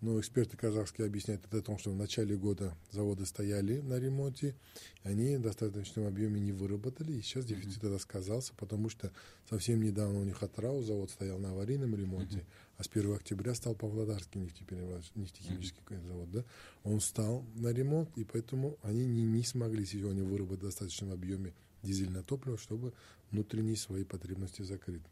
Но 0.00 0.20
эксперты 0.20 0.56
казахские 0.56 1.06
объясняют 1.06 1.46
это 1.46 1.58
о 1.58 1.62
том, 1.62 1.78
что 1.78 1.90
в 1.90 1.96
начале 1.96 2.36
года 2.36 2.76
заводы 2.90 3.24
стояли 3.24 3.80
на 3.80 3.98
ремонте, 3.98 4.54
они 5.02 5.36
в 5.36 5.40
достаточном 5.40 6.06
объеме 6.06 6.40
не 6.40 6.52
выработали, 6.52 7.12
и 7.12 7.22
сейчас 7.22 7.46
дефицит 7.46 7.82
mm-hmm. 7.82 7.98
сказался, 7.98 8.52
потому 8.54 8.90
что 8.90 9.12
совсем 9.48 9.82
недавно 9.82 10.20
у 10.20 10.24
них 10.24 10.42
Атрау 10.42 10.82
завод 10.82 11.10
стоял 11.10 11.38
на 11.38 11.52
аварийном 11.52 11.94
ремонте, 11.94 12.40
mm-hmm. 12.40 12.76
а 12.76 12.84
с 12.84 12.88
1 12.88 13.14
октября 13.14 13.54
стал 13.54 13.74
Павлодарский 13.74 14.42
нефтехимический 14.42 15.80
mm-hmm. 15.86 16.06
завод, 16.06 16.30
да, 16.30 16.44
он 16.82 17.00
стал 17.00 17.46
на 17.54 17.68
ремонт, 17.72 18.10
и 18.18 18.24
поэтому 18.24 18.76
они 18.82 19.06
не, 19.06 19.22
не 19.22 19.42
смогли 19.42 19.86
сегодня 19.86 20.22
выработать 20.22 20.64
в 20.64 20.66
достаточном 20.66 21.12
объеме 21.12 21.54
дизельное 21.82 22.22
топливо, 22.22 22.58
чтобы 22.58 22.92
внутренние 23.30 23.76
свои 23.76 24.04
потребности 24.04 24.62
закрыть. 24.62 25.02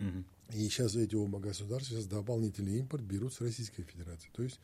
Угу. 0.00 0.24
И 0.54 0.68
сейчас 0.68 0.94
эти 0.94 1.14
оба 1.14 1.38
государства 1.38 1.96
сейчас 1.96 2.06
дополнительный 2.06 2.78
импорт 2.78 3.02
берут 3.02 3.34
с 3.34 3.40
Российской 3.40 3.82
Федерации. 3.82 4.30
То 4.32 4.42
есть 4.42 4.60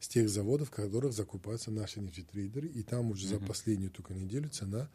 с 0.00 0.08
тех 0.08 0.28
заводов, 0.28 0.68
в 0.68 0.70
которых 0.70 1.12
закупаются 1.12 1.70
наши 1.70 2.00
нефтетрейдеры. 2.00 2.68
И 2.68 2.82
там 2.82 3.10
уже 3.10 3.26
угу. 3.26 3.34
за 3.34 3.46
последнюю 3.46 3.90
только 3.90 4.14
неделю 4.14 4.48
цена 4.48 4.88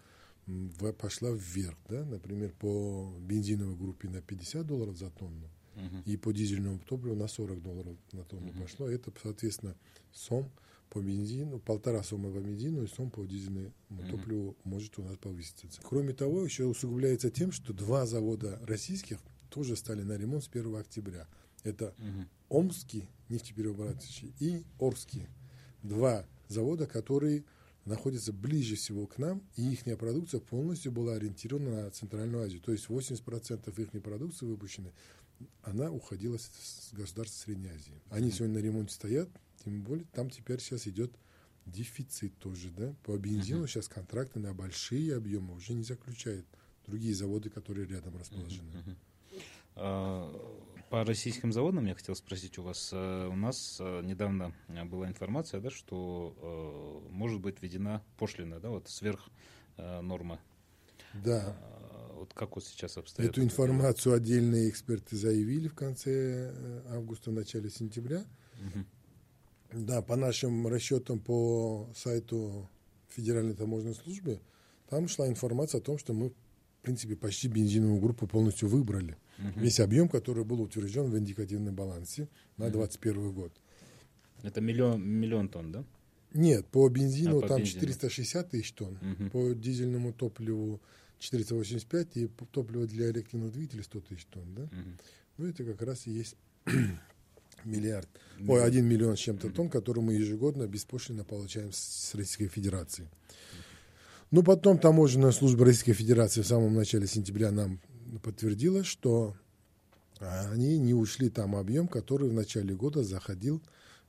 пошла 0.98 1.32
вверх. 1.32 1.78
Да? 1.90 2.06
Например, 2.06 2.52
по 2.60 3.14
бензиновой 3.20 3.76
группе 3.76 4.10
на 4.10 4.22
50 4.22 4.66
долларов 4.66 4.98
за 4.98 5.10
тонну. 5.10 5.50
И 6.06 6.18
по 6.18 6.34
дизельному 6.34 6.78
топливу 6.80 7.16
на 7.16 7.30
40 7.30 7.62
долларов 7.62 7.96
на 8.12 8.26
тонну 8.26 8.50
угу. 8.50 8.64
пошло. 8.64 8.90
Это, 8.90 9.14
соответственно, 9.22 9.76
сом 10.12 10.52
по 10.90 11.00
бензину, 11.00 11.60
полтора 11.60 12.04
сомма 12.04 12.32
по 12.32 12.40
бензину 12.40 12.84
и 12.84 12.88
сом 12.88 13.12
по 13.12 13.26
дизельному 13.26 13.72
mm 13.92 14.10
топливу 14.12 14.58
может 14.64 14.98
у 15.00 15.04
нас 15.04 15.18
повыситься. 15.18 15.68
Кроме 15.84 16.14
того, 16.14 16.44
еще 16.44 16.66
усугубляется 16.66 17.30
тем, 17.30 17.52
что 17.52 17.74
два 17.74 18.06
завода 18.06 18.60
российских 18.66 19.20
тоже 19.50 19.76
стали 19.76 20.04
на 20.04 20.14
ремонт 20.18 20.44
с 20.44 20.48
1 20.48 20.76
октября. 20.76 21.28
Это 21.64 21.94
угу. 21.98 22.60
Омский 22.62 23.10
нефтеперерабатывающий 23.30 24.34
и 24.40 24.64
Орский. 24.80 25.28
Два 25.84 26.26
завода, 26.48 26.88
которые 26.88 27.44
находятся 27.86 28.34
ближе 28.34 28.76
всего 28.76 29.08
к 29.08 29.18
нам, 29.18 29.42
и 29.56 29.72
их 29.74 29.84
продукция 29.98 30.40
полностью 30.40 30.92
была 30.92 31.16
ориентирована 31.16 31.84
на 31.84 31.92
Центральную 31.92 32.44
Азию. 32.44 32.62
То 32.62 32.72
есть 32.72 32.88
80% 32.88 33.82
их 33.82 34.04
продукции 34.04 34.46
выпущенной, 34.46 34.94
она 35.64 35.90
уходила 35.92 36.38
с 36.38 36.90
государств 36.92 37.40
Средней 37.40 37.70
Азии. 37.70 38.02
Они 38.10 38.32
сегодня 38.32 38.60
на 38.60 38.64
ремонте 38.64 38.94
стоят, 38.94 39.30
тем 39.64 39.82
более 39.82 40.06
там 40.14 40.30
теперь 40.30 40.60
сейчас 40.60 40.88
идет 40.88 41.12
дефицит 41.66 42.38
тоже, 42.40 42.70
да. 42.72 42.94
По 43.04 43.18
бензину 43.18 43.64
uh-huh. 43.64 43.68
сейчас 43.68 43.88
контракты 43.88 44.40
на 44.40 44.54
большие 44.54 45.16
объемы 45.16 45.56
уже 45.56 45.74
не 45.74 45.84
заключают 45.84 46.46
другие 46.86 47.14
заводы, 47.14 47.50
которые 47.50 47.88
рядом 47.88 48.18
расположены. 48.18 48.70
Uh-huh. 48.72 48.96
А, 49.82 50.60
по 50.90 51.04
российским 51.04 51.54
заводам 51.54 51.86
я 51.86 51.96
хотел 51.96 52.16
спросить 52.16 52.58
у 52.58 52.64
вас. 52.64 52.90
Э, 52.92 53.28
у 53.28 53.36
нас 53.36 53.78
э, 53.80 54.02
недавно 54.04 54.54
была 54.86 55.08
информация, 55.08 55.62
да, 55.62 55.70
что 55.70 57.06
э, 57.08 57.12
может 57.12 57.40
быть 57.40 57.62
введена 57.62 58.04
пошлина, 58.18 58.60
да, 58.60 58.70
вот 58.70 58.90
сверх 58.90 59.30
нормы. 59.78 60.40
Да. 61.14 61.56
А, 61.58 62.14
вот 62.16 62.34
как 62.34 62.56
вот 62.56 62.66
сейчас 62.66 62.98
обстоят? 62.98 63.32
Эту 63.32 63.44
информацию 63.44 64.14
отдельные 64.16 64.70
эксперты 64.70 65.16
заявили 65.16 65.68
в 65.68 65.76
конце 65.76 66.84
августа, 66.90 67.32
начале 67.32 67.70
сентября. 67.70 68.26
Угу. 68.60 69.84
Да, 69.86 70.02
по 70.02 70.16
нашим 70.16 70.68
расчетам 70.68 71.20
по 71.20 71.88
сайту 71.96 72.68
Федеральной 73.10 73.54
таможенной 73.54 73.94
службы, 73.94 74.42
там 74.90 75.08
шла 75.08 75.28
информация 75.28 75.80
о 75.80 75.84
том, 75.84 75.98
что 75.98 76.14
мы, 76.14 76.30
в 76.32 76.82
принципе, 76.82 77.16
почти 77.16 77.48
бензиновую 77.48 78.02
группу 78.02 78.28
полностью 78.28 78.68
выбрали 78.68 79.16
угу. 79.40 79.60
весь 79.60 79.80
объем, 79.80 80.10
который 80.10 80.44
был 80.44 80.62
утвержден 80.62 81.10
в 81.10 81.18
индикативном 81.18 81.76
балансе 81.76 82.28
на 82.58 82.70
2021 82.70 83.18
угу. 83.18 83.34
год. 83.34 83.54
Это 84.44 84.62
миллион, 84.62 85.02
миллион 85.06 85.50
тонн, 85.50 85.72
да? 85.72 85.84
Нет, 86.34 86.68
по 86.68 86.88
бензину 86.90 87.40
а, 87.40 87.42
по 87.42 87.48
там 87.48 87.60
бензину. 87.60 87.82
460 87.82 88.50
тысяч 88.50 88.72
тонн, 88.74 88.98
угу. 89.02 89.30
по 89.30 89.54
дизельному 89.54 90.14
топливу 90.14 90.80
485 91.20 92.18
и 92.18 92.28
топливо 92.52 92.88
для 92.88 93.12
реактивных 93.12 93.52
двигателей 93.52 93.84
100 93.84 94.00
тысяч 94.02 94.26
тонн, 94.26 94.56
да? 94.56 94.64
Угу. 94.64 94.72
Ну, 95.38 95.48
это 95.48 95.64
как 95.64 95.82
раз 95.82 96.08
и 96.08 96.12
есть 96.12 96.36
миллиард, 97.64 98.08
ой, 98.48 98.64
один 98.64 98.86
миллион 98.86 99.18
с 99.18 99.20
чем-то 99.20 99.50
тонн, 99.50 99.70
который 99.70 100.02
мы 100.04 100.14
ежегодно 100.14 100.68
беспошлино 100.68 101.24
получаем 101.24 101.72
с 101.72 102.14
Российской 102.14 102.48
Федерации. 102.48 103.08
Ну, 104.32 104.44
потом 104.44 104.78
таможенная 104.78 105.32
служба 105.32 105.66
Российской 105.66 105.94
Федерации 105.94 106.42
в 106.42 106.48
самом 106.48 106.76
начале 106.76 107.08
сентября 107.08 107.52
нам 107.52 107.80
подтвердила, 108.22 108.84
что 108.84 109.36
они 110.20 110.78
не 110.78 110.94
ушли 110.94 111.30
там 111.30 111.56
объем, 111.56 111.88
который 111.88 112.30
в 112.30 112.34
начале 112.34 112.76
года 112.76 113.04
заходил 113.04 113.62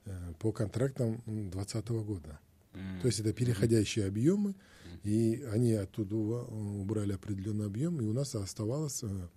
э, 0.05 0.33
по 0.39 0.51
контрактам 0.51 1.21
2020 1.25 1.89
года. 1.89 2.39
Mm-hmm. 2.73 3.01
То 3.01 3.07
есть 3.07 3.19
это 3.19 3.33
переходящие 3.33 4.07
объемы, 4.07 4.51
mm-hmm. 4.51 5.09
и 5.09 5.43
они 5.43 5.73
оттуда 5.73 6.15
убрали 6.15 7.13
определенный 7.13 7.65
объем, 7.65 8.01
и 8.01 8.05
у 8.05 8.13
нас 8.13 8.35
оставалось 8.35 9.03
э, 9.03 9.27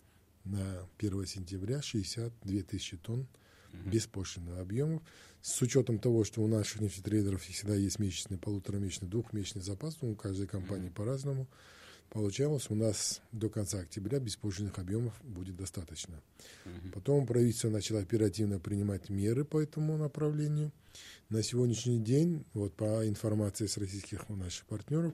на 0.44 0.88
1 0.98 1.26
сентября 1.26 1.80
62 1.80 2.62
тысячи 2.62 2.96
тонн 2.96 3.20
mm-hmm. 3.72 3.90
беспошлинных 3.90 4.58
объемов. 4.58 5.02
С 5.42 5.60
учетом 5.62 5.98
того, 5.98 6.24
что 6.24 6.42
у 6.42 6.48
наших 6.48 6.80
нефтетрейдеров 6.80 7.42
всегда 7.42 7.74
есть 7.74 7.98
месячный, 7.98 8.38
полуторамесячный, 8.38 9.08
двухмесячный 9.08 9.62
запас, 9.62 9.98
ну, 10.00 10.12
у 10.12 10.16
каждой 10.16 10.46
компании 10.46 10.88
mm-hmm. 10.88 10.94
по-разному, 10.94 11.46
получалось, 12.14 12.70
у 12.70 12.76
нас 12.76 13.20
до 13.32 13.50
конца 13.50 13.80
октября 13.80 14.20
беспошлинных 14.20 14.78
объемов 14.78 15.12
будет 15.24 15.56
достаточно. 15.56 16.22
Угу. 16.64 16.92
Потом 16.94 17.26
правительство 17.26 17.68
начало 17.70 18.00
оперативно 18.00 18.60
принимать 18.60 19.10
меры 19.10 19.44
по 19.44 19.60
этому 19.60 19.98
направлению. 19.98 20.70
На 21.28 21.42
сегодняшний 21.42 21.98
день, 21.98 22.44
вот 22.54 22.72
по 22.74 23.06
информации 23.06 23.66
с 23.66 23.76
российских 23.78 24.28
наших 24.28 24.64
партнеров, 24.66 25.12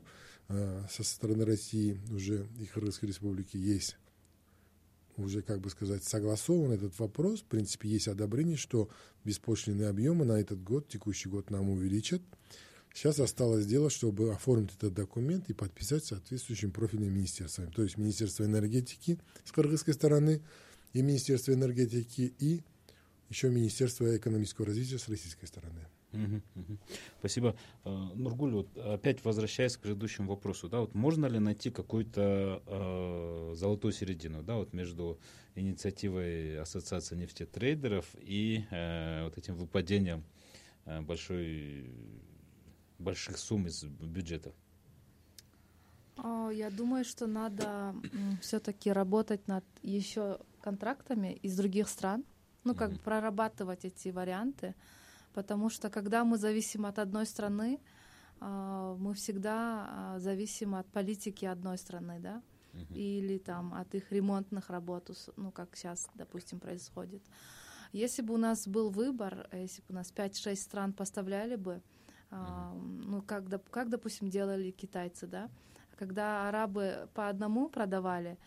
э, 0.48 0.82
со 0.90 1.02
стороны 1.02 1.46
России 1.46 1.98
уже 2.10 2.46
и 2.58 2.66
Кыргызской 2.66 3.06
республики 3.06 3.56
есть 3.56 3.96
уже, 5.16 5.40
как 5.40 5.60
бы 5.60 5.70
сказать, 5.70 6.04
согласован 6.04 6.72
этот 6.72 6.98
вопрос. 6.98 7.40
В 7.40 7.44
принципе, 7.44 7.88
есть 7.88 8.08
одобрение, 8.08 8.58
что 8.58 8.90
беспошлинные 9.24 9.88
объемы 9.88 10.26
на 10.26 10.38
этот 10.38 10.62
год, 10.62 10.88
текущий 10.88 11.30
год 11.30 11.50
нам 11.50 11.70
увеличат. 11.70 12.20
Сейчас 12.92 13.20
осталось 13.20 13.66
дело, 13.66 13.88
чтобы 13.88 14.32
оформить 14.32 14.74
этот 14.74 14.94
документ 14.94 15.48
и 15.48 15.52
подписать 15.52 16.04
соответствующим 16.04 16.72
профильным 16.72 17.12
министерством. 17.12 17.70
То 17.72 17.82
есть 17.82 17.96
Министерство 17.96 18.44
энергетики 18.44 19.18
с 19.44 19.52
кыргызской 19.52 19.94
стороны 19.94 20.42
и 20.92 21.02
Министерство 21.02 21.52
энергетики 21.52 22.34
и 22.38 22.62
еще 23.28 23.48
Министерство 23.48 24.16
экономического 24.16 24.66
развития 24.66 24.98
с 24.98 25.08
российской 25.08 25.46
стороны. 25.46 25.86
Угу, 26.12 26.42
угу. 26.56 26.78
Спасибо. 27.20 27.56
Э, 27.84 27.90
Нургуль, 28.14 28.52
вот 28.52 28.76
опять 28.76 29.24
возвращаясь 29.24 29.76
к 29.76 29.80
предыдущему 29.80 30.30
вопросу, 30.30 30.68
да, 30.68 30.80
вот 30.80 30.94
можно 30.94 31.26
ли 31.26 31.38
найти 31.38 31.70
какую-то 31.70 32.62
э, 32.66 33.54
золотую 33.54 33.92
середину, 33.92 34.42
да, 34.42 34.56
вот 34.56 34.72
между 34.72 35.20
инициативой 35.54 36.58
Ассоциации 36.58 37.14
нефтетрейдеров 37.14 38.06
и 38.18 38.64
э, 38.72 39.22
вот 39.24 39.38
этим 39.38 39.54
выпадением 39.54 40.24
э, 40.86 41.00
большой 41.00 41.88
больших 43.00 43.38
сумм 43.38 43.66
из 43.66 43.82
бюджета? 43.84 44.52
А, 46.16 46.50
я 46.50 46.70
думаю, 46.70 47.04
что 47.04 47.26
надо 47.26 47.94
все-таки 48.40 48.92
работать 48.92 49.46
над 49.48 49.64
еще 49.82 50.38
контрактами 50.60 51.34
из 51.42 51.56
других 51.56 51.88
стран, 51.88 52.24
ну 52.64 52.74
как 52.74 52.90
mm-hmm. 52.90 53.02
прорабатывать 53.02 53.84
эти 53.84 54.08
варианты, 54.08 54.74
потому 55.32 55.70
что 55.70 55.88
когда 55.88 56.24
мы 56.24 56.36
зависим 56.36 56.84
от 56.84 56.98
одной 56.98 57.26
страны, 57.26 57.80
а, 58.40 58.94
мы 58.96 59.14
всегда 59.14 59.86
а, 59.88 60.18
зависим 60.18 60.74
от 60.74 60.86
политики 60.88 61.44
одной 61.44 61.78
страны, 61.78 62.18
да, 62.20 62.42
или 62.90 63.38
там 63.38 63.74
от 63.74 63.94
их 63.94 64.12
ремонтных 64.12 64.70
работ, 64.70 65.10
ну, 65.36 65.50
как 65.50 65.74
сейчас, 65.74 66.08
допустим, 66.14 66.60
происходит. 66.60 67.22
Если 67.92 68.22
бы 68.22 68.34
у 68.34 68.36
нас 68.36 68.68
был 68.68 68.90
выбор, 68.90 69.48
если 69.52 69.80
бы 69.82 69.86
у 69.88 69.94
нас 69.94 70.12
5-6 70.14 70.54
стран 70.54 70.92
поставляли 70.92 71.56
бы, 71.56 71.82
ну, 72.30 73.22
как, 73.22 73.44
как, 73.70 73.88
допустим, 73.88 74.28
делали 74.28 74.70
китайцы, 74.70 75.26
да, 75.26 75.50
когда 75.96 76.48
арабы 76.48 77.08
по 77.14 77.28
одному 77.28 77.68
продавали, 77.68 78.38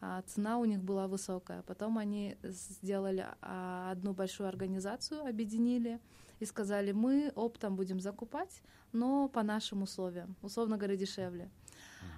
а 0.00 0.22
цена 0.22 0.58
у 0.58 0.64
них 0.64 0.82
была 0.82 1.06
высокая. 1.06 1.62
Потом 1.62 1.98
они 1.98 2.36
сделали 2.42 3.26
одну 3.40 4.14
большую 4.14 4.48
организацию, 4.48 5.26
объединили 5.26 6.00
и 6.40 6.44
сказали, 6.44 6.92
мы 6.92 7.32
оптом 7.34 7.76
будем 7.76 8.00
закупать, 8.00 8.62
но 8.92 9.28
по 9.28 9.42
нашим 9.42 9.82
условиям, 9.82 10.34
условно 10.42 10.76
говоря, 10.76 10.96
дешевле. 10.96 11.50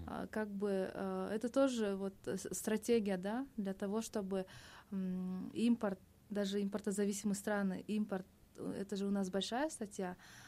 Uh-huh. 0.07 0.28
Как 0.28 0.49
бы 0.49 0.90
э, 0.95 1.31
это 1.35 1.49
тоже 1.49 1.95
вот 1.95 2.14
стратегия, 2.52 3.19
да, 3.19 3.47
для 3.57 3.75
того, 3.75 4.00
чтобы 4.00 4.47
импорт, 5.52 5.99
даже 6.31 6.62
импортозависимые 6.62 7.37
страны, 7.37 7.85
импорт, 7.87 8.26
это 8.57 8.97
же 8.97 9.07
у 9.07 9.11
нас 9.11 9.28
большая 9.28 9.69
статья, 9.69 10.12
э, 10.12 10.44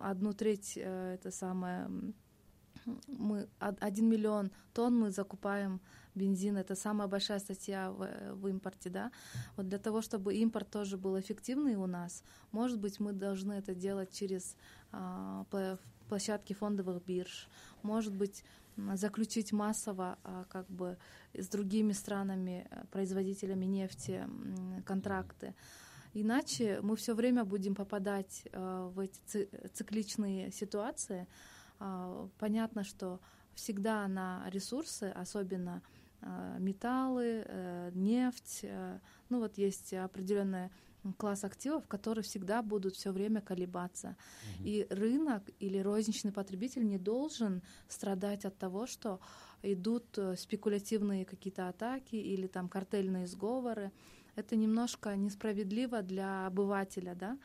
одну 0.00 0.32
треть 0.32 0.74
э, 0.76 1.14
это 1.14 1.30
самое 1.30 1.88
мы 3.06 3.48
один 3.58 4.08
миллион 4.08 4.50
тонн 4.72 4.98
мы 4.98 5.10
закупаем 5.10 5.80
бензин, 6.14 6.56
это 6.56 6.74
самая 6.74 7.08
большая 7.08 7.38
статья 7.38 7.90
в, 7.90 8.34
в 8.34 8.48
импорте, 8.48 8.90
да. 8.90 9.10
Вот 9.56 9.68
для 9.68 9.78
того, 9.78 10.00
чтобы 10.00 10.34
импорт 10.34 10.70
тоже 10.70 10.96
был 10.96 11.18
эффективный 11.18 11.76
у 11.76 11.86
нас, 11.86 12.22
может 12.52 12.78
быть, 12.78 13.00
мы 13.00 13.12
должны 13.12 13.54
это 13.54 13.74
делать 13.74 14.12
через 14.12 14.56
а, 14.92 15.44
площадки 16.08 16.52
фондовых 16.52 17.04
бирж, 17.04 17.48
может 17.82 18.14
быть, 18.14 18.44
заключить 18.94 19.52
массово 19.52 20.18
а, 20.22 20.44
как 20.48 20.68
бы 20.68 20.98
с 21.32 21.48
другими 21.48 21.92
странами, 21.92 22.66
э, 22.70 22.84
производителями 22.90 23.66
нефти 23.66 24.24
контракты. 24.84 25.54
Иначе 26.14 26.80
мы 26.82 26.96
все 26.96 27.14
время 27.14 27.44
будем 27.44 27.74
попадать 27.74 28.44
э, 28.52 28.90
в 28.94 29.00
эти 29.00 29.48
цикличные 29.74 30.50
ситуации. 30.52 31.26
А, 31.80 32.28
понятно, 32.38 32.84
что 32.84 33.20
всегда 33.54 34.06
на 34.08 34.48
ресурсы, 34.50 35.12
особенно 35.14 35.82
а, 36.20 36.56
металлы, 36.58 37.44
э, 37.44 37.90
нефть, 37.94 38.60
э, 38.62 38.98
ну 39.28 39.40
вот 39.40 39.58
есть 39.58 39.92
определенный 39.92 40.70
класс 41.18 41.44
активов, 41.44 41.86
которые 41.86 42.22
всегда 42.22 42.62
будут 42.62 42.94
все 42.94 43.12
время 43.12 43.42
колебаться. 43.42 44.16
Угу. 44.58 44.66
И 44.66 44.86
рынок 44.88 45.42
или 45.60 45.78
розничный 45.78 46.32
потребитель 46.32 46.86
не 46.86 46.96
должен 46.96 47.62
страдать 47.88 48.46
от 48.46 48.56
того, 48.56 48.86
что 48.86 49.20
идут 49.62 50.16
э, 50.16 50.36
спекулятивные 50.36 51.26
какие-то 51.26 51.68
атаки 51.68 52.16
или 52.16 52.46
там 52.46 52.68
картельные 52.68 53.26
сговоры. 53.26 53.92
Это 54.36 54.56
немножко 54.56 55.16
несправедливо 55.16 56.02
для 56.02 56.46
обывателя, 56.46 57.14
да. 57.14 57.38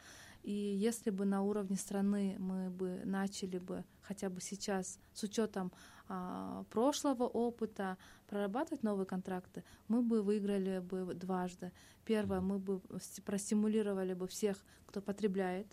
И 0.44 0.52
если 0.54 1.10
бы 1.10 1.26
на 1.26 1.42
уровне 1.42 1.76
страны 1.76 2.36
мы 2.40 2.70
бы 2.70 3.02
начали 3.04 3.58
бы 3.58 3.84
хотя 4.02 4.30
бы 4.30 4.40
сейчас 4.40 5.00
с 5.14 5.24
учетом 5.24 5.72
а, 6.08 6.64
прошлого 6.70 7.26
опыта 7.26 7.98
прорабатывать 8.28 8.84
новые 8.84 9.06
контракты, 9.06 9.64
мы 9.88 10.02
бы 10.02 10.24
выиграли 10.24 10.80
бы 10.80 11.14
дважды. 11.14 11.72
Первое, 12.06 12.40
мы 12.40 12.58
бы 12.58 12.82
простимулировали 13.26 14.14
бы 14.14 14.28
всех, 14.28 14.64
кто 14.86 15.02
потребляет 15.02 15.68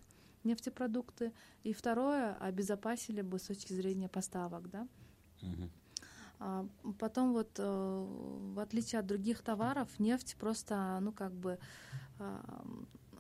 нефтепродукты, 0.45 1.33
и 1.65 1.73
второе, 1.73 2.35
обезопасили 2.35 3.23
бы 3.23 3.39
с 3.39 3.43
точки 3.43 3.73
зрения 3.73 4.09
поставок, 4.09 4.69
да. 4.69 4.89
А, 5.43 5.69
потом 6.99 7.33
вот, 7.33 7.59
э, 7.59 8.07
в 8.55 8.59
отличие 8.61 9.01
от 9.01 9.07
других 9.07 9.43
товаров, 9.43 9.89
нефть 9.99 10.37
просто, 10.39 10.99
ну 11.01 11.13
как 11.13 11.33
бы, 11.33 11.59
а, 12.19 12.65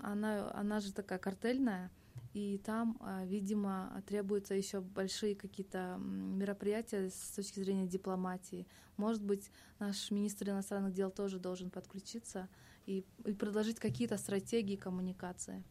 она, 0.03 0.51
она 0.53 0.81
же 0.81 0.93
такая 0.93 1.19
картельная, 1.19 1.91
и 2.35 2.59
там, 2.59 2.99
а, 3.01 3.25
видимо, 3.25 4.03
требуются 4.07 4.55
еще 4.55 4.81
большие 4.81 5.35
какие-то 5.35 5.97
мероприятия 5.99 7.09
с 7.09 7.33
точки 7.35 7.61
зрения 7.61 7.87
дипломатии. 7.87 8.67
Может 8.99 9.23
быть, 9.23 9.51
наш 9.79 10.11
министр 10.11 10.51
иностранных 10.51 10.93
дел 10.93 11.11
тоже 11.11 11.39
должен 11.39 11.71
подключиться 11.71 12.49
и, 12.85 13.07
и 13.25 13.33
предложить 13.33 13.79
какие-то 13.79 14.19
стратегии 14.19 14.77
коммуникации. 14.77 15.65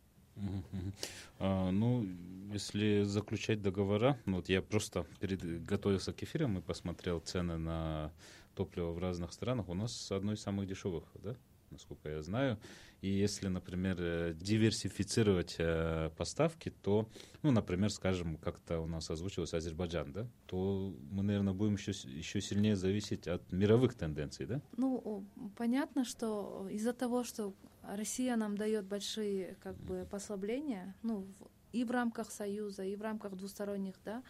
А, 1.39 1.71
ну, 1.71 2.07
если 2.51 3.03
заключать 3.03 3.61
договора, 3.61 4.17
ну, 4.25 4.37
вот 4.37 4.49
я 4.49 4.61
просто 4.61 5.05
перед, 5.19 5.65
готовился 5.65 6.13
к 6.13 6.23
эфирам 6.23 6.57
и 6.57 6.61
посмотрел 6.61 7.19
цены 7.19 7.57
на 7.57 8.11
топливо 8.55 8.91
в 8.91 8.99
разных 8.99 9.33
странах. 9.33 9.69
У 9.69 9.73
нас 9.73 10.11
одно 10.11 10.33
из 10.33 10.41
самых 10.41 10.67
дешевых, 10.67 11.03
да? 11.23 11.35
насколько 11.71 12.09
я 12.09 12.21
знаю. 12.21 12.57
И 13.01 13.09
если, 13.09 13.49
например, 13.49 13.97
э, 13.99 14.33
диверсифицировать 14.33 15.55
э, 15.59 16.09
поставки, 16.17 16.71
то, 16.81 17.07
ну, 17.43 17.51
например, 17.51 17.89
скажем, 17.91 18.37
как-то 18.37 18.79
у 18.79 18.87
нас 18.87 19.11
озвучилось 19.11 19.53
Азербайджан, 19.53 20.11
да, 20.11 20.27
то 20.47 20.93
мы, 21.11 21.23
наверное, 21.23 21.53
будем 21.53 21.73
еще, 21.73 21.91
еще 21.91 22.41
сильнее 22.41 22.75
зависеть 22.75 23.27
от 23.27 23.51
мировых 23.51 23.93
тенденций, 23.95 24.45
да? 24.45 24.61
Ну, 24.77 25.25
понятно, 25.55 26.05
что 26.05 26.67
из-за 26.71 26.93
того, 26.93 27.23
что 27.23 27.53
Россия 27.89 28.35
нам 28.35 28.57
дает 28.57 28.85
большие 28.85 29.55
как 29.61 29.75
бы 29.77 30.07
послабления, 30.09 30.95
ну, 31.03 31.27
и 31.71 31.83
в 31.83 31.91
рамках 31.91 32.31
Союза, 32.31 32.83
и 32.83 32.95
в 32.95 33.01
рамках 33.01 33.35
двусторонних, 33.35 33.95
да, 34.05 34.23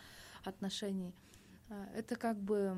отношений, 0.43 1.13
э, 1.69 1.85
это 1.95 2.15
как 2.15 2.39
бы 2.39 2.75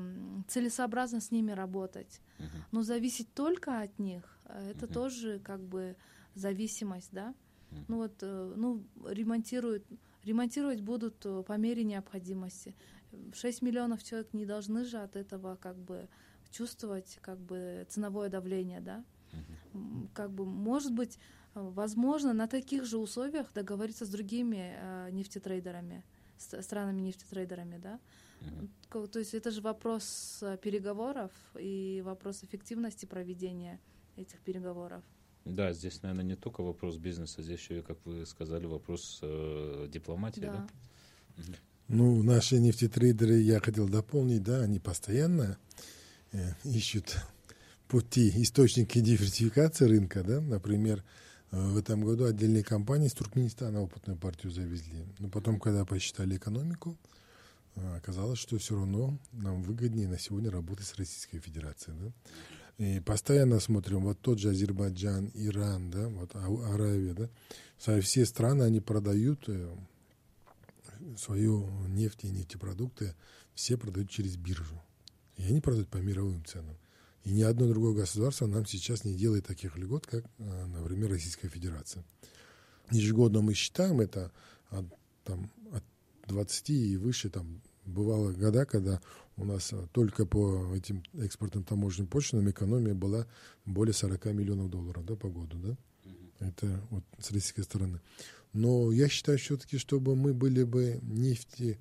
целесообразно 0.48 1.20
с 1.20 1.30
ними 1.30 1.52
работать. 1.52 2.20
Uh-huh. 2.38 2.46
Но 2.72 2.82
зависеть 2.82 3.32
только 3.34 3.80
от 3.80 3.98
них 3.98 4.38
Э, 4.48 4.70
это 4.70 4.86
угу. 4.86 4.94
тоже 4.94 5.38
как 5.40 5.60
бы 5.60 5.96
зависимость, 6.34 7.10
да. 7.12 7.34
Угу. 7.70 7.80
Ну 7.88 7.96
вот, 7.98 8.14
э, 8.22 8.54
ну 8.56 8.84
ремонтируют, 9.06 9.84
ремонтировать 10.24 10.80
будут 10.80 11.24
э, 11.24 11.42
по 11.46 11.52
мере 11.54 11.84
необходимости. 11.84 12.74
6 13.32 13.62
миллионов 13.62 14.02
человек 14.02 14.32
не 14.34 14.44
должны 14.44 14.84
же 14.84 14.98
от 14.98 15.16
этого 15.16 15.56
как 15.56 15.76
бы 15.76 16.08
чувствовать 16.50 17.18
как 17.22 17.38
бы 17.38 17.86
ценовое 17.88 18.28
давление, 18.28 18.80
да. 18.80 19.04
Угу. 19.74 20.08
Как 20.14 20.30
бы, 20.30 20.44
может 20.44 20.92
быть, 20.92 21.18
возможно, 21.54 22.32
на 22.32 22.46
таких 22.46 22.84
же 22.84 22.98
условиях 22.98 23.52
договориться 23.52 24.04
с 24.04 24.08
другими 24.08 24.76
э, 24.76 25.10
нефтетрейдерами, 25.10 26.04
с 26.36 26.62
странами 26.62 27.00
нефтетрейдерами, 27.00 27.78
да. 27.78 28.00
Mm-hmm. 28.40 29.08
То 29.08 29.18
есть 29.18 29.34
это 29.34 29.50
же 29.50 29.60
вопрос 29.60 30.44
переговоров 30.62 31.32
и 31.58 32.02
вопрос 32.04 32.44
эффективности 32.44 33.04
проведения 33.04 33.80
этих 34.16 34.40
переговоров. 34.40 35.02
Да, 35.44 35.72
здесь, 35.72 36.02
наверное, 36.02 36.24
не 36.24 36.36
только 36.36 36.62
вопрос 36.62 36.96
бизнеса, 36.96 37.42
здесь 37.42 37.60
еще, 37.60 37.82
как 37.82 37.98
вы 38.04 38.26
сказали, 38.26 38.66
вопрос 38.66 39.20
э, 39.22 39.88
дипломатии, 39.90 40.40
да? 40.40 40.68
да? 41.36 41.44
Ну, 41.88 42.22
наши 42.22 42.58
нефтетрейдеры, 42.58 43.38
я 43.38 43.60
хотел 43.60 43.88
дополнить, 43.88 44.42
да, 44.42 44.60
они 44.60 44.78
постоянно 44.78 45.56
э, 46.32 46.52
ищут 46.64 47.16
пути, 47.88 48.30
источники 48.42 49.00
диверсификации 49.00 49.86
рынка, 49.86 50.22
да, 50.22 50.40
например, 50.40 51.02
э, 51.50 51.60
в 51.60 51.76
этом 51.76 52.04
году 52.04 52.26
отдельные 52.26 52.62
компании 52.62 53.08
из 53.08 53.14
Туркменистана 53.14 53.80
опытную 53.80 54.18
партию 54.18 54.52
завезли. 54.52 55.04
Но 55.18 55.28
потом, 55.28 55.58
когда 55.58 55.84
посчитали 55.84 56.36
экономику, 56.36 56.96
э, 57.74 57.96
оказалось, 57.96 58.38
что 58.38 58.58
все 58.58 58.76
равно 58.76 59.18
нам 59.32 59.62
выгоднее 59.62 60.06
на 60.06 60.18
сегодня 60.18 60.50
работать 60.50 60.86
с 60.86 60.96
Российской 60.96 61.38
Федерацией. 61.38 61.96
Да? 61.98 62.12
И 62.84 63.00
постоянно 63.00 63.58
смотрим, 63.58 64.00
вот 64.00 64.20
тот 64.20 64.38
же 64.38 64.50
Азербайджан, 64.50 65.32
Иран, 65.34 65.90
да, 65.90 66.08
вот 66.08 66.30
а, 66.34 66.74
Аравия, 66.74 67.14
да, 67.14 68.00
все 68.00 68.24
страны, 68.24 68.62
они 68.62 68.80
продают 68.80 69.48
э, 69.48 69.74
свою 71.16 71.68
нефть 71.88 72.24
и 72.24 72.30
нефтепродукты, 72.30 73.14
все 73.54 73.76
продают 73.76 74.10
через 74.10 74.36
биржу. 74.36 74.80
И 75.36 75.44
они 75.44 75.60
продают 75.60 75.88
по 75.88 75.96
мировым 75.96 76.44
ценам. 76.44 76.76
И 77.24 77.32
ни 77.32 77.42
одно 77.42 77.66
другое 77.68 77.94
государство 77.94 78.46
нам 78.46 78.64
сейчас 78.66 79.04
не 79.04 79.14
делает 79.14 79.46
таких 79.46 79.76
льгот, 79.76 80.06
как, 80.06 80.24
э, 80.38 80.66
например, 80.66 81.10
Российская 81.10 81.48
Федерация. 81.48 82.04
Ежегодно 82.90 83.42
мы 83.42 83.54
считаем 83.54 84.00
это 84.00 84.32
от, 84.70 84.86
там, 85.24 85.50
от 85.72 85.84
20 86.26 86.70
и 86.70 86.96
выше 86.96 87.28
там, 87.28 87.60
бывало 87.84 88.32
года, 88.32 88.64
когда 88.64 89.00
у 89.36 89.44
нас 89.44 89.72
э, 89.72 89.86
только 89.92 90.26
по 90.26 90.74
этим 90.74 91.02
экспортным 91.14 91.64
таможенным 91.64 92.08
почтам 92.08 92.48
экономия 92.50 92.94
была 92.94 93.26
более 93.64 93.94
40 93.94 94.26
миллионов 94.26 94.70
долларов 94.70 95.04
да, 95.04 95.16
по 95.16 95.28
году. 95.28 95.58
Да? 95.58 95.76
Это 96.40 96.80
вот 96.90 97.04
с 97.18 97.30
российской 97.30 97.62
стороны. 97.62 98.00
Но 98.52 98.92
я 98.92 99.08
считаю 99.08 99.38
все-таки, 99.38 99.78
чтобы 99.78 100.16
мы 100.16 100.32
были 100.34 100.62
бы 100.62 100.98
нефти, 101.02 101.78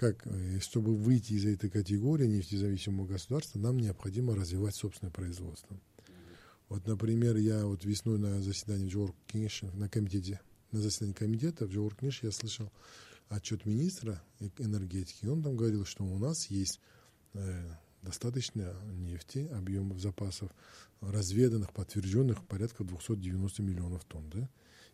как, 0.00 0.26
э, 0.26 0.60
чтобы 0.60 0.96
выйти 0.96 1.34
из 1.34 1.44
этой 1.44 1.68
категории 1.68 2.26
нефтезависимого 2.26 3.06
государства, 3.06 3.58
нам 3.58 3.76
необходимо 3.76 4.34
развивать 4.34 4.74
собственное 4.74 5.12
производство. 5.12 5.78
Вот, 6.70 6.86
например, 6.86 7.36
я 7.36 7.66
вот 7.66 7.84
весной 7.84 8.18
на 8.18 8.40
заседании 8.40 8.88
Джорк 8.88 9.14
на 9.74 9.90
комитете, 9.90 10.40
на 10.72 10.80
заседании 10.80 11.12
комитета 11.12 11.66
в 11.66 11.70
Джорк 11.70 11.98
я 12.00 12.30
слышал 12.32 12.72
отчет 13.28 13.66
министра 13.66 14.22
энергетики, 14.56 15.26
он 15.26 15.42
там 15.42 15.54
говорил, 15.54 15.84
что 15.84 16.02
у 16.04 16.18
нас 16.18 16.46
есть 16.46 16.80
э, 17.34 17.70
достаточно 18.00 18.74
нефти, 18.94 19.50
объемов 19.52 20.00
запасов, 20.00 20.50
разведанных, 21.02 21.74
подтвержденных 21.74 22.42
порядка 22.46 22.84
290 22.84 23.62
миллионов 23.62 24.06
тонн. 24.06 24.30
Да? 24.30 24.48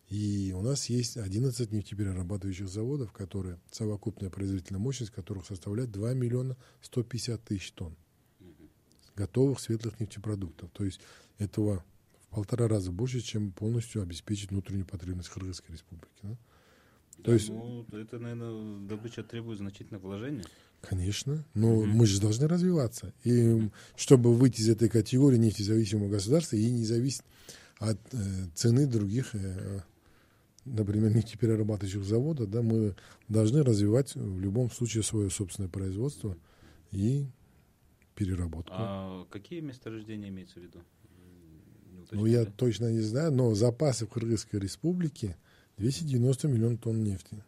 И 0.09 0.53
у 0.55 0.61
нас 0.61 0.85
есть 0.85 1.17
11 1.17 1.71
нефтеперерабатывающих 1.71 2.69
заводов, 2.69 3.11
которые 3.11 3.59
совокупная 3.71 4.29
производительная 4.29 4.79
мощность 4.79 5.11
которых 5.11 5.45
составляет 5.45 5.91
2 5.91 6.13
миллиона 6.13 6.55
150 6.81 7.43
тысяч 7.43 7.71
тонн 7.71 7.95
готовых 9.17 9.59
светлых 9.59 9.99
нефтепродуктов. 9.99 10.69
То 10.71 10.85
есть 10.85 11.01
этого 11.39 11.83
в 12.21 12.27
полтора 12.35 12.67
раза 12.67 12.91
больше, 12.91 13.19
чем 13.19 13.51
полностью 13.51 14.01
обеспечить 14.01 14.51
внутреннюю 14.51 14.85
потребность 14.85 15.29
Кыргызской 15.29 15.71
республики. 15.71 16.07
Да? 16.21 16.37
Да, 17.17 17.23
То 17.23 17.33
есть, 17.33 17.49
ну, 17.49 17.85
это, 17.91 18.19
наверное, 18.19 18.87
добыча 18.87 19.23
требует 19.23 19.57
значительных 19.57 20.03
вложений. 20.03 20.43
Конечно, 20.81 21.43
но 21.55 21.81
mm-hmm. 21.81 21.85
мы 21.87 22.05
же 22.05 22.21
должны 22.21 22.47
развиваться. 22.47 23.11
И 23.23 23.69
чтобы 23.95 24.35
выйти 24.35 24.61
из 24.61 24.69
этой 24.69 24.87
категории 24.87 25.37
нефтезависимого 25.37 26.09
государства 26.09 26.55
и 26.55 26.69
не 26.69 26.85
зависеть 26.85 27.23
от 27.79 27.97
э, 28.13 28.17
цены 28.53 28.85
других, 28.85 29.33
э, 29.33 29.81
например, 30.67 31.15
нефтеперерабатывающих 31.15 32.03
заводов, 32.03 32.49
да, 32.49 32.61
мы 32.61 32.95
должны 33.27 33.63
развивать 33.63 34.15
в 34.15 34.39
любом 34.39 34.69
случае 34.69 35.03
свое 35.03 35.29
собственное 35.29 35.69
производство 35.69 36.37
и 36.91 37.25
переработку. 38.15 38.73
А 38.75 39.25
какие 39.29 39.61
месторождения 39.61 40.29
имеются 40.29 40.59
в 40.59 40.63
виду? 40.63 40.79
Ну, 42.11 42.25
я 42.25 42.45
точно 42.45 42.91
не 42.91 43.01
знаю, 43.01 43.31
но 43.31 43.53
запасы 43.53 44.05
в 44.05 44.09
Кыргызской 44.09 44.59
республике 44.59 45.35
290 45.77 46.47
миллионов 46.47 46.79
тонн 46.79 47.03
нефти. 47.03 47.43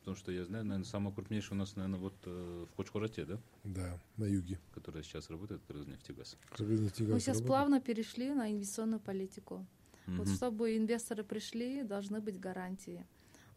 Потому 0.00 0.16
что 0.16 0.32
я 0.32 0.44
знаю, 0.44 0.64
наверное, 0.64 0.84
самый 0.84 1.14
крупнейший 1.14 1.52
у 1.52 1.54
нас, 1.60 1.76
наверное, 1.76 2.00
вот 2.00 2.14
э, 2.24 2.66
в 2.68 2.74
Кочкурате, 2.74 3.24
да? 3.24 3.38
Да, 3.62 4.00
на 4.16 4.24
юге. 4.24 4.58
Которая 4.74 5.04
сейчас 5.04 5.30
работает, 5.30 5.60
Кыргызнефтегаз. 5.68 6.36
Кыргызнефтегаз 6.56 7.12
Мы 7.12 7.20
сейчас 7.20 7.36
работает. 7.36 7.46
плавно 7.46 7.80
перешли 7.80 8.34
на 8.34 8.50
инвестиционную 8.50 8.98
политику. 8.98 9.64
Угу. 10.06 10.16
Вот 10.16 10.28
чтобы 10.28 10.76
инвесторы 10.76 11.24
пришли, 11.24 11.82
должны 11.82 12.20
быть 12.20 12.40
гарантии. 12.40 13.06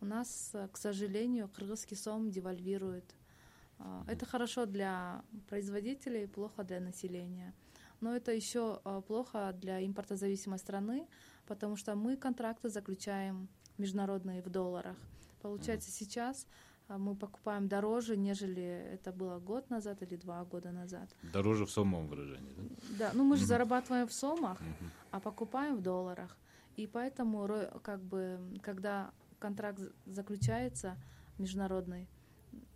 У 0.01 0.05
нас, 0.05 0.51
э, 0.53 0.67
к 0.71 0.77
сожалению, 0.77 1.49
кыргызский 1.49 1.97
сом 1.97 2.29
девальвирует. 2.29 3.15
А, 3.79 4.03
это 4.07 4.25
хорошо 4.25 4.65
для 4.65 5.23
производителей, 5.49 6.27
плохо 6.27 6.63
для 6.63 6.79
населения. 6.79 7.53
Но 8.01 8.15
это 8.15 8.31
еще 8.31 8.81
а, 8.83 9.01
плохо 9.01 9.55
для 9.59 9.85
импортозависимой 9.85 10.59
страны, 10.59 11.07
потому 11.47 11.75
что 11.75 11.95
мы 11.95 12.17
контракты 12.17 12.69
заключаем 12.69 13.47
международные 13.77 14.41
в 14.41 14.49
долларах. 14.49 14.97
Получается, 15.41 15.91
сейчас 15.91 16.47
мы 16.87 17.15
покупаем 17.15 17.67
дороже, 17.67 18.17
нежели 18.17 18.63
это 18.93 19.11
было 19.11 19.39
год 19.39 19.69
назад 19.69 20.01
или 20.01 20.15
два 20.15 20.43
года 20.45 20.71
назад. 20.71 21.15
Дороже 21.33 21.65
в 21.65 21.71
сомовом 21.71 22.07
выражении, 22.07 22.53
да? 22.57 22.63
Да, 22.99 23.11
ну 23.13 23.23
мы 23.23 23.37
же 23.37 23.45
зарабатываем 23.45 24.07
в 24.07 24.13
сомах, 24.13 24.59
а 25.11 25.19
покупаем 25.19 25.77
в 25.77 25.81
долларах. 25.81 26.37
И 26.75 26.87
поэтому, 26.87 27.47
как 27.81 28.01
бы, 28.01 28.39
когда 28.61 29.11
контракт 29.39 29.79
заключается 30.05 30.97
международный, 31.37 32.07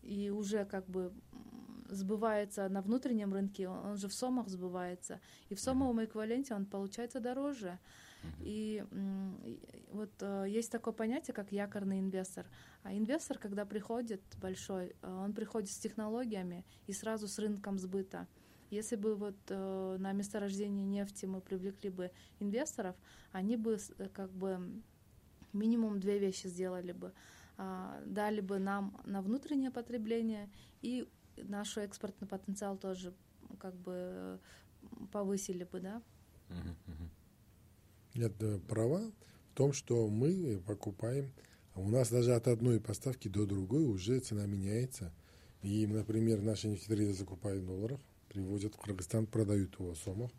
и 0.01 0.29
уже 0.29 0.65
как 0.65 0.87
бы 0.87 1.13
сбывается 1.89 2.69
на 2.69 2.81
внутреннем 2.81 3.33
рынке, 3.33 3.67
он 3.67 3.97
же 3.97 4.07
в 4.07 4.13
сомах 4.13 4.47
сбывается. 4.47 5.19
И 5.49 5.55
в 5.55 5.59
сомовом 5.59 6.03
эквиваленте 6.03 6.53
он 6.53 6.65
получается 6.65 7.19
дороже. 7.19 7.79
И 8.39 8.83
вот 9.91 10.11
э, 10.21 10.45
есть 10.47 10.71
такое 10.71 10.93
понятие, 10.93 11.33
как 11.33 11.51
якорный 11.51 11.99
инвестор. 11.99 12.45
А 12.83 12.93
инвестор, 12.93 13.37
когда 13.37 13.65
приходит 13.65 14.21
большой, 14.41 14.95
э, 15.01 15.11
он 15.11 15.33
приходит 15.33 15.69
с 15.69 15.77
технологиями 15.77 16.65
и 16.87 16.93
сразу 16.93 17.27
с 17.27 17.39
рынком 17.39 17.77
сбыта. 17.77 18.27
Если 18.71 18.95
бы 18.95 19.15
вот 19.15 19.37
э, 19.49 19.97
на 19.99 20.11
месторождение 20.11 20.85
нефти 20.85 21.25
мы 21.25 21.41
привлекли 21.41 21.89
бы 21.89 22.11
инвесторов, 22.39 22.95
они 23.31 23.57
бы 23.57 23.77
как 24.13 24.31
бы 24.31 24.81
минимум 25.53 25.99
две 25.99 26.19
вещи 26.19 26.47
сделали 26.47 26.91
бы. 26.91 27.13
А, 27.57 28.01
дали 28.05 28.41
бы 28.41 28.59
нам 28.59 29.01
на 29.05 29.21
внутреннее 29.21 29.71
потребление 29.71 30.49
и 30.81 31.09
наш 31.35 31.77
экспортный 31.77 32.27
потенциал 32.27 32.77
тоже 32.77 33.13
как 33.59 33.75
бы 33.75 34.39
повысили 35.11 35.63
бы, 35.63 35.79
да. 35.79 36.01
Нет, 38.15 38.33
права 38.67 39.11
в 39.51 39.55
том, 39.55 39.73
что 39.73 40.07
мы 40.07 40.61
покупаем, 40.65 41.31
у 41.75 41.89
нас 41.89 42.09
даже 42.09 42.35
от 42.35 42.47
одной 42.47 42.79
поставки 42.79 43.27
до 43.27 43.45
другой 43.45 43.85
уже 43.85 44.19
цена 44.19 44.45
меняется. 44.45 45.13
И, 45.61 45.85
например, 45.87 46.41
наши 46.41 46.67
нефтяные 46.67 47.13
закупают 47.13 47.63
в 47.63 47.67
долларах, 47.67 47.99
привозят 48.29 48.75
в 48.75 48.77
Кыргызстан, 48.77 49.27
продают 49.27 49.79
его 49.79 49.93
в 49.93 49.97
сомах. 49.97 50.31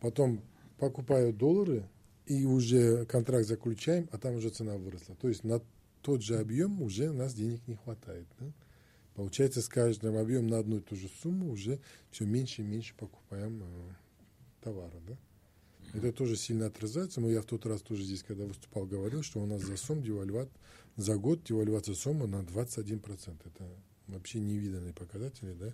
Потом 0.00 0.42
покупают 0.78 1.36
доллары, 1.36 1.88
и 2.26 2.44
уже 2.44 3.06
контракт 3.06 3.46
заключаем, 3.46 4.08
а 4.12 4.18
там 4.18 4.34
уже 4.34 4.50
цена 4.50 4.76
выросла. 4.76 5.14
То 5.16 5.28
есть 5.28 5.44
на 5.44 5.62
тот 6.02 6.22
же 6.22 6.38
объем 6.38 6.82
уже 6.82 7.08
у 7.10 7.14
нас 7.14 7.34
денег 7.34 7.66
не 7.66 7.76
хватает. 7.76 8.26
Да? 8.38 8.46
Получается, 9.14 9.62
с 9.62 9.68
каждым 9.68 10.16
объемом 10.16 10.48
на 10.48 10.58
одну 10.58 10.78
и 10.78 10.80
ту 10.80 10.96
же 10.96 11.08
сумму 11.22 11.50
уже 11.50 11.80
все 12.10 12.24
меньше 12.24 12.62
и 12.62 12.64
меньше 12.64 12.94
покупаем 12.96 13.62
э, 13.62 13.94
товара. 14.60 15.00
Да? 15.06 15.16
Это 15.94 16.12
тоже 16.12 16.36
сильно 16.36 16.66
отражается. 16.66 17.20
Но 17.20 17.30
я 17.30 17.42
в 17.42 17.46
тот 17.46 17.66
раз 17.66 17.82
тоже 17.82 18.02
здесь, 18.02 18.22
когда 18.22 18.44
выступал, 18.44 18.86
говорил, 18.86 19.22
что 19.22 19.40
у 19.40 19.46
нас 19.46 19.62
за 19.62 19.76
сом 19.76 20.02
девальват, 20.02 20.48
за 20.96 21.16
год 21.16 21.44
девальвация 21.44 21.94
сома 21.94 22.26
на 22.26 22.42
21%. 22.42 23.36
Это 23.44 23.68
вообще 24.06 24.40
невиданные 24.40 24.92
показатели, 24.92 25.52
да? 25.52 25.72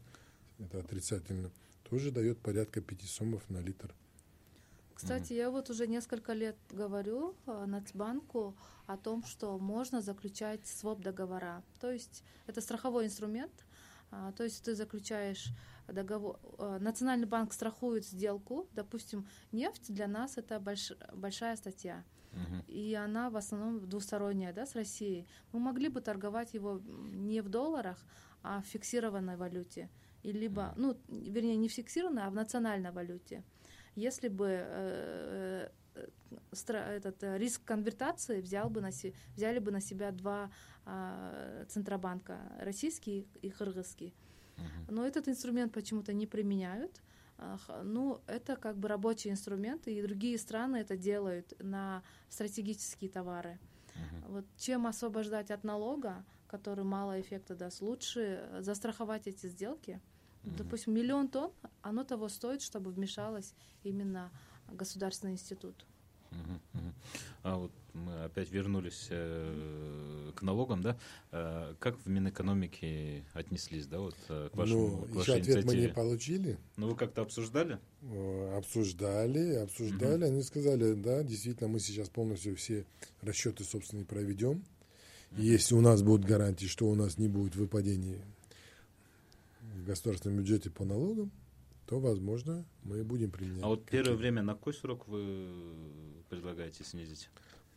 Это 0.59 0.81
отрицательно. 0.81 1.51
Тоже 1.89 2.11
дает 2.11 2.39
порядка 2.39 2.81
5 2.81 3.03
сомов 3.03 3.43
на 3.51 3.59
литр. 3.59 3.95
Кстати, 4.95 5.33
я 5.33 5.51
вот 5.51 5.69
уже 5.69 5.89
несколько 5.89 6.33
лет 6.33 6.57
говорю 6.71 7.35
э, 7.47 7.65
Нацбанку 7.67 8.57
о 8.87 8.97
том, 8.97 9.25
что 9.25 9.59
можно 9.59 10.01
заключать 10.01 10.65
своп-договора. 10.65 11.65
То 11.81 11.91
есть 11.91 12.23
это 12.47 12.61
страховой 12.61 13.07
инструмент, 13.07 13.53
а, 14.13 14.31
то 14.33 14.45
есть 14.45 14.63
ты 14.63 14.77
заключаешь 14.77 15.49
договор, 15.89 16.39
э, 16.59 16.79
Национальный 16.81 17.27
банк 17.27 17.53
страхует 17.53 18.05
сделку, 18.05 18.69
допустим, 18.73 19.27
нефть 19.53 19.93
для 19.93 20.07
нас 20.07 20.39
это 20.39 20.61
больш, 20.61 20.93
большая 21.15 21.57
статья. 21.57 22.05
Uh-huh. 22.33 22.67
И 22.67 22.95
она 22.95 23.29
в 23.29 23.37
основном 23.37 23.87
двусторонняя, 23.89 24.53
да, 24.53 24.65
с 24.65 24.75
Россией. 24.75 25.27
Мы 25.53 25.61
могли 25.61 25.89
бы 25.89 26.01
торговать 26.01 26.55
его 26.55 26.81
не 27.13 27.43
в 27.43 27.49
долларах, 27.49 27.99
а 28.43 28.63
в 28.63 28.67
фиксированной 28.67 29.37
валюте. 29.37 29.91
И 30.23 30.33
либо, 30.33 30.73
ну, 30.77 30.97
вернее, 31.09 31.57
не 31.57 31.69
в 31.69 31.73
фиксированной, 31.73 32.23
а 32.23 32.31
в 32.31 32.35
национальной 32.35 32.91
валюте. 32.91 33.43
Если 33.97 34.29
бы 34.29 34.47
э, 34.49 35.69
э, 35.95 36.09
этот 36.97 37.23
риск 37.23 37.65
конвертации 37.65 38.41
взял 38.41 38.71
бы 38.71 38.81
на 38.81 38.91
взяли 39.37 39.59
бы 39.59 39.71
на 39.71 39.81
себя 39.81 40.11
два 40.11 40.51
э, 40.87 41.67
центробанка, 41.69 42.39
российский 42.61 43.29
и 43.43 43.51
кыргызский. 43.51 44.15
Но 44.89 45.07
этот 45.07 45.29
инструмент 45.29 45.73
почему-то 45.73 46.13
не 46.13 46.27
применяют. 46.27 47.01
Ну, 47.83 48.21
это 48.27 48.57
как 48.57 48.77
бы 48.77 48.89
рабочий 48.89 49.31
инструмент, 49.31 49.89
и 49.89 50.03
другие 50.03 50.39
страны 50.39 50.77
это 50.77 50.97
делают 50.97 51.55
на 51.59 52.03
стратегические 52.29 53.11
товары. 53.11 53.59
Uh-huh. 53.95 54.29
Вот 54.29 54.45
чем 54.59 54.87
освобождать 54.87 55.51
от 55.51 55.65
налога, 55.65 56.25
который 56.47 56.85
мало 56.85 57.21
эффекта 57.21 57.55
даст, 57.57 57.81
лучше 57.81 58.49
застраховать 58.61 59.27
эти 59.27 59.49
сделки. 59.49 60.01
Uh-huh. 60.45 60.57
Допустим, 60.57 60.95
миллион 60.95 61.29
тонн, 61.29 61.53
оно 61.81 62.05
того 62.05 62.29
стоит, 62.29 62.63
чтобы 62.63 62.91
вмешалось 62.93 63.55
именно 63.83 64.31
государственный 64.69 65.33
институт. 65.33 65.85
А 67.43 67.57
вот 67.57 67.73
мы 67.95 68.25
опять 68.25 68.51
вернулись 68.51 69.09
э, 69.11 70.31
к 70.35 70.43
налогам, 70.43 70.81
да? 70.81 70.97
Э, 71.33 71.75
как 71.79 71.99
в 71.99 72.09
Минэкономике 72.09 73.25
отнеслись, 73.35 73.87
да, 73.87 73.99
вот 73.99 74.17
э, 74.29 74.49
к 74.53 74.57
вашему 74.57 74.89
ну, 74.89 74.97
к 75.07 75.15
вашей 75.17 75.41
еще 75.41 75.53
ответ 75.53 75.65
мы 75.65 75.77
не 75.77 75.89
получили. 75.89 76.59
Ну, 76.77 76.89
вы 76.89 76.97
как-то 76.97 77.23
обсуждали? 77.23 77.79
Обсуждали, 78.57 79.57
обсуждали. 79.57 80.25
Угу. 80.25 80.33
Они 80.33 80.43
сказали, 80.43 80.95
да, 80.95 81.23
действительно, 81.23 81.69
мы 81.69 81.81
сейчас 81.81 82.09
полностью 82.09 82.57
все 82.57 82.87
расчеты 83.21 83.65
собственные 83.65 84.07
проведем. 84.07 84.65
Угу. 85.33 85.43
Если 85.43 85.75
у 85.75 85.81
нас 85.81 86.03
будут 86.03 86.25
гарантии, 86.25 86.67
что 86.67 86.87
у 86.89 86.95
нас 86.95 87.19
не 87.19 87.29
будет 87.29 87.57
выпадения 87.57 88.23
в 89.75 89.85
государственном 89.85 90.39
бюджете 90.39 90.71
по 90.71 90.85
налогам, 90.85 91.31
то, 91.87 92.01
возможно, 92.01 92.65
мы 92.83 93.05
будем 93.05 93.31
применять. 93.31 93.63
А 93.63 93.69
вот 93.69 93.85
первое 93.87 94.17
время 94.17 94.43
на 94.43 94.55
какой 94.55 94.75
срок 94.75 95.09
вы 95.09 95.49
предлагаете 96.29 96.85
снизить? 96.85 97.29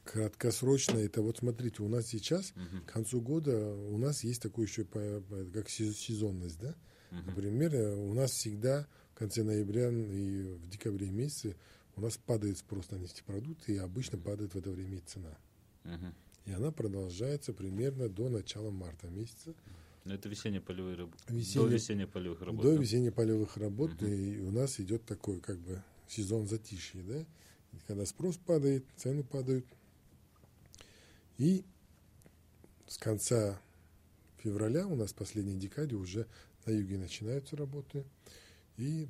Краткосрочно 0.03 0.97
это 0.97 1.21
вот 1.21 1.37
смотрите, 1.37 1.81
у 1.81 1.87
нас 1.87 2.07
сейчас 2.07 2.51
угу. 2.51 2.85
к 2.85 2.93
концу 2.93 3.21
года 3.21 3.73
у 3.73 3.97
нас 3.97 4.23
есть 4.23 4.41
такое 4.41 4.67
еще 4.67 4.85
как 4.85 5.69
сезонность, 5.69 6.59
да? 6.59 6.75
Угу. 7.11 7.21
Например, 7.25 7.97
у 7.97 8.13
нас 8.13 8.31
всегда 8.31 8.87
в 9.13 9.17
конце 9.17 9.43
ноября 9.43 9.89
и 9.89 10.43
в 10.53 10.67
декабре 10.67 11.09
месяце 11.09 11.55
у 11.95 12.01
нас 12.01 12.17
падает 12.17 12.57
спрос 12.57 12.91
на 12.91 12.97
нефтепродукты, 12.97 13.75
и 13.75 13.77
обычно 13.77 14.17
падает 14.17 14.53
в 14.53 14.57
это 14.57 14.69
время 14.69 14.97
и 14.97 15.01
цена. 15.01 15.37
Угу. 15.85 16.13
И 16.45 16.51
она 16.51 16.71
продолжается 16.71 17.53
примерно 17.53 18.09
до 18.09 18.29
начала 18.29 18.69
марта 18.69 19.07
месяца. 19.07 19.55
Но 20.05 20.13
это 20.13 20.29
весенние 20.29 20.61
полевые 20.61 20.95
работы. 20.95 21.23
Весенне- 21.33 21.63
До 21.67 21.73
весенних 21.73 22.09
полевых 22.11 22.41
работ. 22.41 22.63
До 22.63 22.75
да? 22.75 22.81
весенне-полевых 22.81 23.57
работ, 23.57 23.93
Мгм. 24.01 24.05
и 24.07 24.39
у 24.39 24.51
нас 24.51 24.79
идет 24.79 25.03
такой 25.05 25.39
как 25.41 25.57
бы 25.59 25.81
сезон 26.07 26.47
затишья, 26.47 27.01
да? 27.03 27.21
И 27.73 27.77
Когда 27.87 28.05
спрос 28.05 28.37
падает, 28.37 28.85
цены 28.95 29.23
падают. 29.23 29.65
И 31.39 31.65
с 32.87 32.97
конца 32.97 33.59
февраля 34.37 34.87
у 34.87 34.95
нас 34.95 35.11
в 35.11 35.15
последней 35.15 35.57
декаде 35.59 35.95
уже 35.95 36.27
на 36.65 36.71
юге 36.71 36.97
начинаются 36.99 37.57
работы. 37.57 38.05
И 38.77 39.07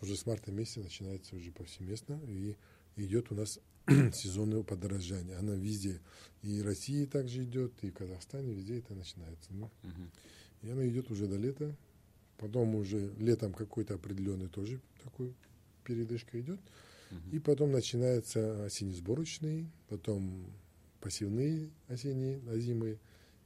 уже 0.00 0.16
с 0.16 0.24
марта 0.24 0.52
месяца 0.52 0.80
начинается 0.80 1.34
уже 1.36 1.50
повсеместно. 1.50 2.20
И 2.28 2.54
идет 2.96 3.32
у 3.32 3.34
нас 3.34 3.58
сезонное 4.12 4.62
подорожание. 4.62 5.36
Она 5.36 5.54
везде. 5.54 6.00
И 6.42 6.62
России 6.62 7.04
также 7.04 7.44
идет, 7.44 7.72
и 7.82 7.90
в 7.90 7.94
Казахстане, 7.94 8.54
везде 8.54 8.78
это 8.78 8.94
начинается. 8.94 9.52
Ну, 9.52 9.70
и 10.62 10.70
она 10.70 10.86
идет 10.88 11.10
уже 11.10 11.26
до 11.26 11.36
лета. 11.36 11.74
Потом 12.36 12.76
уже 12.76 13.12
летом 13.18 13.52
какой-то 13.52 13.94
определенный 13.94 14.48
тоже 14.48 14.80
такой 15.02 15.34
передышка 15.84 16.40
идет. 16.40 16.60
И 17.32 17.38
потом 17.38 17.72
начинается 17.72 18.66
осенне-сборочный, 18.66 19.66
потом 19.88 20.46
пассивные 21.00 21.70
осенние, 21.88 22.40
озимые. 22.50 22.98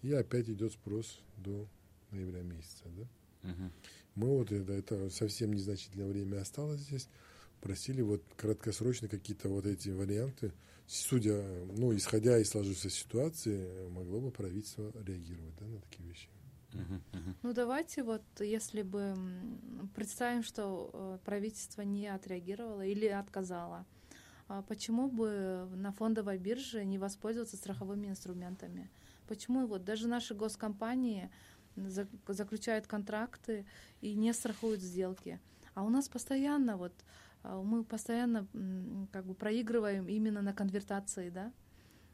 И 0.03 0.13
опять 0.13 0.49
идет 0.49 0.73
спрос 0.73 1.21
до 1.37 1.69
ноября 2.11 2.43
месяца. 2.43 2.85
Да? 2.97 3.49
Мгм. 3.49 3.73
Мы 4.17 4.29
вот 4.29 4.51
это, 4.51 4.73
это 4.73 5.11
совсем 5.11 5.53
незначительное 5.53 6.09
время 6.09 6.41
осталось 6.41 6.81
здесь. 6.81 7.09
Просили 7.63 8.03
вот 8.03 8.23
краткосрочно 8.37 9.09
какие-то 9.09 9.49
вот 9.49 9.67
эти 9.67 9.89
варианты. 9.89 10.53
Судя, 10.87 11.43
ну, 11.77 11.97
исходя 11.97 12.37
из 12.39 12.51
сложившейся 12.51 12.91
ситуации, 12.91 13.89
могло 13.89 14.21
бы 14.21 14.31
правительство 14.31 14.93
реагировать 15.07 15.55
да, 15.59 15.67
на 15.67 15.81
такие 15.81 16.09
вещи. 16.09 16.29
Ну 17.43 17.53
давайте 17.53 18.03
вот, 18.03 18.23
если 18.41 18.83
бы 18.83 19.17
представим, 19.95 20.43
что 20.43 20.91
э, 20.93 21.19
правительство 21.25 21.83
не 21.83 22.09
отреагировало 22.09 22.85
или 22.85 23.07
отказало, 23.07 23.87
а 24.49 24.63
почему 24.63 25.09
бы 25.09 25.69
на 25.75 25.93
фондовой 25.93 26.39
бирже 26.39 26.85
не 26.85 26.99
воспользоваться 26.99 27.57
страховыми 27.57 28.09
инструментами? 28.09 28.91
Почему 29.29 29.67
вот 29.67 29.85
даже 29.85 30.09
наши 30.09 30.35
госкомпании 30.35 31.31
за- 31.77 32.09
заключают 32.27 32.87
контракты 32.87 33.67
и 34.01 34.15
не 34.15 34.33
страхуют 34.33 34.81
сделки? 34.81 35.41
А 35.75 35.85
у 35.85 35.89
нас 35.89 36.09
постоянно 36.09 36.77
вот 36.77 36.93
мы 37.45 37.85
постоянно 37.85 38.47
как 39.13 39.25
бы 39.27 39.35
проигрываем 39.35 40.09
именно 40.09 40.43
на 40.43 40.53
конвертации, 40.53 41.31
да? 41.31 41.53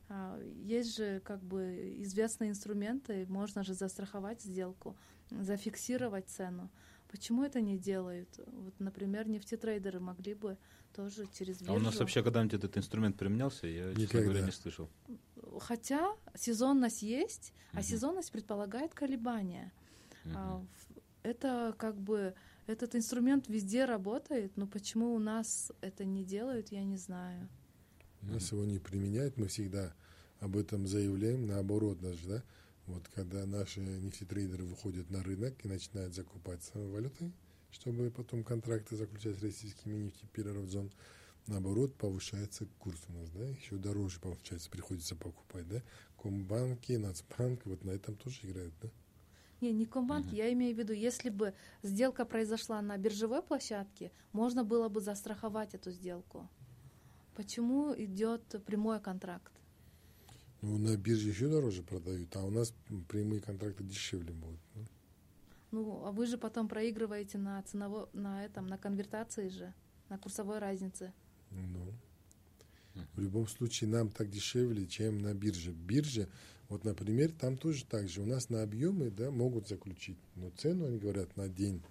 А, 0.09 0.41
Есть 0.65 0.97
же 0.97 1.21
как 1.21 1.43
бы 1.43 1.97
известные 2.03 2.51
инструменты, 2.51 3.27
можно 3.29 3.63
же 3.63 3.75
застраховать 3.75 4.41
сделку, 4.43 4.97
зафиксировать 5.31 6.29
цену. 6.29 6.71
Почему 7.11 7.43
это 7.43 7.61
не 7.61 7.79
делают? 7.79 8.29
Вот, 8.47 8.75
например, 8.81 9.29
нефтетрейдеры 9.29 10.01
могли 10.01 10.35
бы 10.35 10.57
тоже 10.95 11.27
через 11.33 11.59
биржу. 11.61 11.73
А 11.73 11.77
у 11.77 11.81
нас 11.81 11.99
вообще 12.01 12.23
когда-нибудь 12.23 12.55
этот 12.55 12.77
инструмент 12.79 13.17
применялся? 13.17 13.67
Я, 13.67 13.89
честно 13.91 14.03
Никогда. 14.03 14.25
говоря, 14.25 14.45
не 14.47 14.53
слышал. 14.53 14.89
Хотя 15.61 16.15
сезонность 16.35 17.03
есть, 17.03 17.53
а 17.73 17.77
Мгм. 17.77 17.83
сезонность 17.83 18.33
предполагает 18.33 18.95
колебания. 18.95 19.73
А, 20.35 20.59
в- 20.61 20.99
Это 21.25 21.75
как 21.79 21.97
бы 22.01 22.35
этот 22.69 22.95
инструмент 22.95 23.49
везде 23.49 23.87
работает, 23.87 24.57
но 24.57 24.67
почему 24.67 25.15
у 25.15 25.19
нас 25.19 25.73
это 25.81 26.05
не 26.05 26.23
делают, 26.23 26.71
я 26.71 26.85
не 26.85 26.97
знаю. 26.97 27.49
У 28.23 28.27
нас 28.27 28.53
его 28.53 28.65
не 28.65 28.79
применяют, 28.79 29.37
мы 29.39 29.49
всегда 29.49 29.95
об 30.41 30.57
этом 30.57 30.87
заявляем, 30.87 31.47
наоборот 31.47 31.99
даже, 31.99 32.29
да. 32.29 32.43
Вот 32.87 33.09
когда 33.15 33.45
наши 33.47 33.81
нефтетрейдеры 33.81 34.65
выходят 34.65 35.11
на 35.11 35.23
рынок 35.23 35.55
и 35.65 35.69
начинают 35.69 36.15
закупаться 36.15 36.79
валютой, 36.79 37.33
чтобы 37.71 38.11
потом 38.11 38.45
контракты 38.45 38.97
заключать 38.97 39.39
с 39.39 39.43
российскими 39.43 40.05
нефтепереработзон, 40.05 40.91
наоборот, 41.47 41.95
повышается 41.95 42.67
курс 42.79 43.01
у 43.09 43.13
нас, 43.13 43.31
да, 43.31 43.45
еще 43.47 43.77
дороже 43.77 44.21
получается, 44.21 44.71
приходится 44.71 45.17
покупать, 45.17 45.69
да. 45.69 45.83
Комбанки, 46.21 46.93
Нацбанк, 46.93 47.65
вот 47.65 47.85
на 47.85 47.91
этом 47.91 48.17
тоже 48.17 48.41
играют, 48.43 48.75
да. 48.83 48.89
Не, 49.61 49.73
не 49.73 49.87
Комбанк, 49.87 50.27
Мгм. 50.27 50.37
я 50.37 50.53
имею 50.53 50.75
в 50.75 50.79
виду, 50.79 50.93
если 50.93 51.31
бы 51.31 51.53
сделка 51.83 52.25
произошла 52.25 52.81
на 52.81 52.97
биржевой 52.97 53.43
площадке, 53.43 54.13
можно 54.33 54.65
было 54.65 54.89
бы 54.89 55.01
застраховать 55.01 55.75
эту 55.75 55.91
сделку. 55.91 56.49
Почему 57.35 57.95
идет 57.97 58.43
прямой 58.67 59.01
контракт? 59.01 59.53
Ну, 60.63 60.79
на 60.79 60.97
бирже 60.97 61.29
еще 61.29 61.49
дороже 61.49 61.83
продают, 61.83 62.35
а 62.37 62.45
у 62.45 62.51
нас 62.51 62.75
прямые 63.09 63.41
контракты 63.41 63.85
дешевле 63.85 64.33
будут. 64.33 64.61
да. 64.75 64.81
Ну, 65.71 66.05
а 66.07 66.13
вы 66.13 66.27
же 66.27 66.39
потом 66.39 66.67
проигрываете 66.69 67.39
на 67.39 67.63
ценово, 67.63 68.09
на 68.13 68.45
этом, 68.45 68.67
на 68.67 68.79
конвертации 68.79 69.49
же, 69.49 69.75
на 70.09 70.19
курсовой 70.19 70.59
разнице. 70.59 71.13
Ну, 71.51 71.93
в 73.15 73.21
любом 73.21 73.47
случае 73.47 73.91
нам 73.91 74.09
так 74.11 74.31
дешевле, 74.31 74.87
чем 74.87 75.19
на 75.19 75.35
бирже. 75.35 75.73
Бирже, 75.73 76.29
вот, 76.69 76.85
например, 76.85 77.33
там 77.33 77.57
тоже 77.57 77.85
так 77.85 78.09
же. 78.09 78.21
У 78.21 78.27
нас 78.27 78.51
на 78.51 78.63
объемы 78.63 79.11
да, 79.11 79.31
могут 79.31 79.69
заключить, 79.69 80.19
но 80.35 80.51
цену, 80.51 80.87
они 80.87 80.99
говорят, 80.99 81.37
на 81.37 81.49
день 81.49 81.83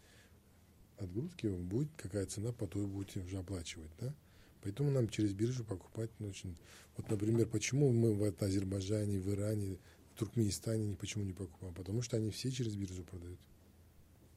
отгрузки 0.97 1.47
будет 1.47 1.89
какая 1.95 2.25
цена, 2.25 2.51
по 2.51 2.67
той 2.67 2.85
будете 2.85 3.19
уже 3.21 3.37
оплачивать. 3.37 3.91
Да? 3.99 4.13
Поэтому 4.61 4.91
нам 4.91 5.09
через 5.09 5.33
биржу 5.33 5.63
покупать 5.63 6.11
очень... 6.19 6.55
Вот, 6.95 7.09
например, 7.09 7.47
почему 7.47 7.91
мы 7.91 8.13
в 8.13 8.43
Азербайджане, 8.43 9.19
в 9.19 9.29
Иране, 9.29 9.77
в 10.13 10.19
Туркменистане 10.19 10.87
не, 10.87 10.95
почему 10.95 11.23
не 11.23 11.33
покупаем? 11.33 11.73
Потому 11.73 12.01
что 12.01 12.17
они 12.17 12.31
все 12.31 12.51
через 12.51 12.75
биржу 12.75 13.03
продают. 13.03 13.39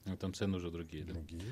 Ну, 0.05 0.17
там 0.17 0.35
цены 0.35 0.57
уже 0.57 0.71
другие, 0.71 1.05
да? 1.05 1.15
Другие. 1.15 1.43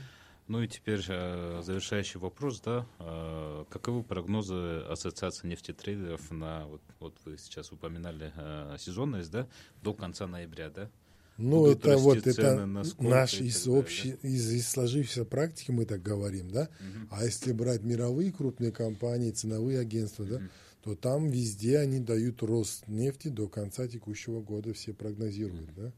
Ну 0.49 0.63
и 0.63 0.69
теперь 0.69 1.05
э, 1.07 1.61
завершающий 1.63 2.19
вопрос, 2.19 2.61
да. 2.63 2.87
Э, 2.99 3.67
каковы 3.69 4.03
прогнозы 4.03 4.81
Ассоциации 4.89 5.47
нефтетрейдеров 5.47 6.31
на, 6.31 6.67
вот, 6.67 6.81
вот 7.01 7.15
вы 7.27 7.37
сейчас 7.37 7.71
упоминали 7.71 8.33
э, 8.35 8.77
сезонность, 8.79 9.31
да, 9.31 9.47
до 9.83 9.93
конца 9.93 10.27
ноября, 10.27 10.71
да? 10.71 10.91
Ну, 11.37 11.59
Будут 11.59 11.85
это 11.85 11.99
вот 11.99 12.27
это 12.27 12.67
на 12.67 12.67
наш 12.67 13.35
из, 13.35 13.65
далее, 13.65 13.79
общей, 13.79 14.17
из, 14.23 14.51
из 14.51 14.69
сложившейся 14.71 15.27
практики 15.27 15.71
мы 15.71 15.85
так 15.85 16.03
говорим, 16.03 16.51
да. 16.51 16.71
Мгм. 16.81 17.09
А 17.11 17.25
если 17.25 17.53
брать 17.53 17.83
мировые 17.83 18.33
крупные 18.33 18.73
компании, 18.73 19.31
ценовые 19.31 19.79
агентства, 19.79 20.25
да, 20.25 20.39
Мгм. 20.39 20.51
то 20.83 20.95
там 20.97 21.29
везде 21.29 21.79
они 21.79 22.01
дают 22.01 22.43
рост 22.43 22.89
нефти 22.89 23.29
до 23.29 23.49
конца 23.49 23.87
текущего 23.87 24.41
года, 24.41 24.73
все 24.73 24.95
прогнозируют, 24.95 25.75
да. 25.77 25.93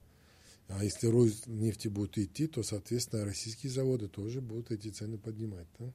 А 0.72 0.84
если 0.84 1.08
рост 1.08 1.46
нефти 1.46 1.88
будет 1.88 2.16
идти, 2.18 2.46
то, 2.46 2.62
соответственно, 2.62 3.24
российские 3.24 3.70
заводы 3.72 4.08
тоже 4.08 4.40
будут 4.40 4.70
эти 4.70 4.88
цены 4.88 5.18
поднимать, 5.18 5.66
да. 5.78 5.92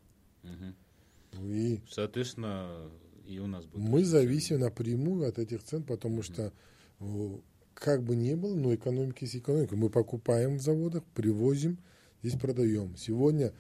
Ну 1.32 1.52
И 1.54 1.80
Соответственно, 1.90 2.90
и 3.26 3.40
у 3.40 3.48
нас 3.48 3.66
будет. 3.66 3.90
мы 3.90 4.04
зависим 4.06 4.60
напрямую 4.60 5.28
от 5.28 5.40
этих 5.40 5.64
цен, 5.64 5.84
потому 5.84 6.22
что 6.22 6.54
о, 7.00 7.40
как 7.74 8.04
бы 8.04 8.16
ни 8.16 8.34
было, 8.36 8.56
но 8.56 8.74
экономика 8.76 9.20
есть 9.22 9.36
экономика. 9.38 9.76
Мы 9.76 9.90
покупаем 9.90 10.58
в 10.58 10.62
заводах, 10.62 11.04
привозим, 11.14 11.78
здесь 12.22 12.40
продаем. 12.40 12.96
Сегодня 12.98 13.54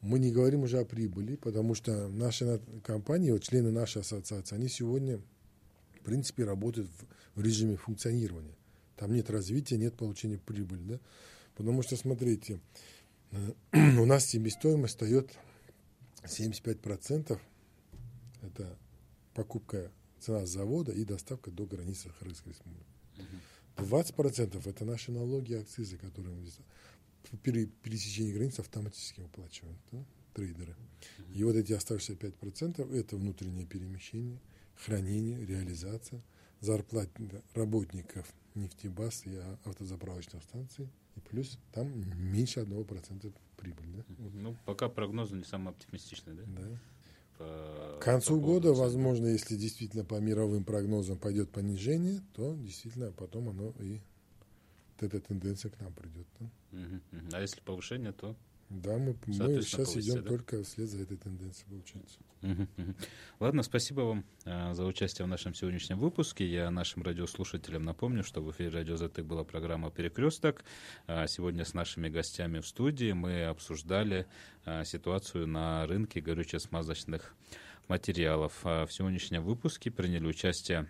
мы 0.00 0.18
не 0.18 0.32
говорим 0.32 0.62
уже 0.64 0.78
о 0.78 0.84
прибыли, 0.84 1.36
потому 1.36 1.74
что 1.74 2.08
наши 2.08 2.44
на- 2.44 2.60
компании, 2.82 3.30
вот 3.30 3.42
члены 3.42 3.70
нашей 3.70 4.02
ассоциации, 4.02 4.56
они 4.56 4.68
сегодня, 4.68 5.18
в 6.00 6.04
принципе, 6.04 6.44
работают 6.44 6.88
в, 6.90 7.40
в 7.40 7.42
режиме 7.44 7.76
функционирования. 7.76 8.54
Там 8.96 9.12
нет 9.12 9.30
развития, 9.30 9.76
нет 9.78 9.96
получения 9.96 10.38
прибыли. 10.38 10.82
Да? 10.82 11.00
Потому 11.54 11.82
что, 11.82 11.96
смотрите, 11.96 12.60
э, 13.30 13.52
у 13.98 14.04
нас 14.06 14.26
себестоимость 14.26 14.94
встает 14.94 15.32
75%. 16.24 17.38
Это 18.42 18.78
покупка 19.34 19.90
цена 20.20 20.46
завода 20.46 20.92
и 20.92 21.04
доставка 21.04 21.50
до 21.50 21.66
границы 21.66 22.08
Сахарской 22.08 22.52
республики. 22.52 22.86
20% 23.76 24.68
это 24.68 24.84
наши 24.84 25.12
налоги 25.12 25.52
и 25.52 25.56
акцизы, 25.56 25.96
которые 25.96 26.34
мы 26.34 26.46
пере- 27.42 27.66
пересечении 27.66 28.32
границ 28.32 28.58
автоматически 28.58 29.20
выплачивают 29.20 29.78
да, 29.90 30.04
трейдеры. 30.34 30.76
И 31.34 31.42
вот 31.44 31.56
эти 31.56 31.72
оставшиеся 31.72 32.14
5% 32.14 32.94
это 32.94 33.16
внутреннее 33.16 33.66
перемещение, 33.66 34.38
хранение, 34.76 35.44
реализация, 35.44 36.22
зарплат 36.60 37.08
работников 37.54 38.32
нефтебаз 38.54 39.26
и 39.26 39.36
автозаправочных 39.64 40.42
станций. 40.42 40.88
И 41.16 41.20
плюс 41.20 41.58
там 41.72 41.88
меньше 42.32 42.60
1% 42.60 43.32
прибыль. 43.56 43.86
Да? 43.96 44.04
Ну, 44.34 44.56
пока 44.64 44.88
прогнозы 44.88 45.36
не 45.36 45.44
самые 45.44 45.70
оптимистичные, 45.70 46.36
да? 46.36 46.42
Да. 46.46 46.78
По- 47.38 47.98
К 48.00 48.04
концу 48.04 48.40
по 48.40 48.46
года, 48.46 48.68
цен. 48.68 48.76
возможно, 48.78 49.26
если 49.26 49.56
действительно 49.56 50.04
по 50.04 50.18
мировым 50.20 50.64
прогнозам 50.64 51.18
пойдет 51.18 51.50
понижение, 51.50 52.22
то 52.34 52.54
действительно 52.54 53.12
потом 53.12 53.48
оно 53.50 53.72
и 53.80 54.00
эта 55.00 55.20
тенденция 55.20 55.70
к 55.70 55.80
нам 55.80 55.92
придет. 55.92 56.26
да. 56.40 56.46
Мгм, 56.70 57.02
мгм. 57.10 57.28
А 57.32 57.40
если 57.40 57.60
повышение, 57.60 58.12
то 58.12 58.36
Да, 58.72 58.96
мы, 58.96 59.14
мы 59.26 59.62
сейчас 59.62 59.96
идем 59.98 60.22
да? 60.22 60.28
только 60.30 60.62
вслед 60.62 60.88
за 60.88 61.02
этой 61.02 61.18
тенденцией, 61.18 61.68
получается. 61.68 62.18
Ладно, 63.38 63.62
спасибо 63.62 64.00
вам 64.00 64.24
э, 64.46 64.72
за 64.72 64.86
участие 64.86 65.26
в 65.26 65.28
нашем 65.28 65.52
сегодняшнем 65.52 65.98
выпуске. 65.98 66.46
Я 66.46 66.70
нашим 66.70 67.02
радиослушателям 67.02 67.84
напомню, 67.84 68.24
что 68.24 68.40
в 68.40 68.50
эфире 68.50 68.70
«Радио 68.70 68.96
Затык» 68.96 69.26
была 69.26 69.44
программа 69.44 69.90
«Перекресток». 69.90 70.64
Э, 71.06 71.26
сегодня 71.28 71.66
с 71.66 71.74
нашими 71.74 72.08
гостями 72.08 72.60
в 72.60 72.66
студии 72.66 73.12
мы 73.12 73.44
обсуждали 73.44 74.26
э, 74.64 74.84
ситуацию 74.84 75.46
на 75.46 75.86
рынке 75.86 76.20
горюче-смазочных 76.20 77.34
материалов. 77.88 78.58
В 78.62 78.88
сегодняшнем 78.88 79.42
выпуске 79.42 79.90
приняли 79.90 80.24
участие 80.24 80.88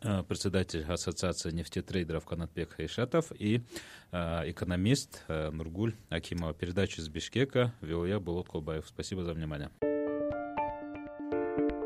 председатель 0.00 0.84
Ассоциации 0.84 1.50
нефтетрейдеров 1.50 2.24
Канатбек 2.24 2.72
Хайшатов 2.72 3.32
и 3.38 3.62
э, 4.10 4.50
экономист 4.50 5.22
э, 5.28 5.50
Нургуль 5.50 5.94
Акимова. 6.08 6.54
Передачу 6.54 7.00
из 7.00 7.08
Бишкека 7.08 7.72
вел 7.80 8.04
я, 8.04 8.18
Булот 8.18 8.48
Колбаев. 8.48 8.86
Спасибо 8.86 9.24
за 9.24 9.32
внимание. 9.32 9.70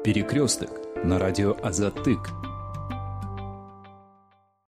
Перекресток 0.04 0.70
на 1.04 1.18
радио 1.18 1.56
Азатык. 1.62 2.55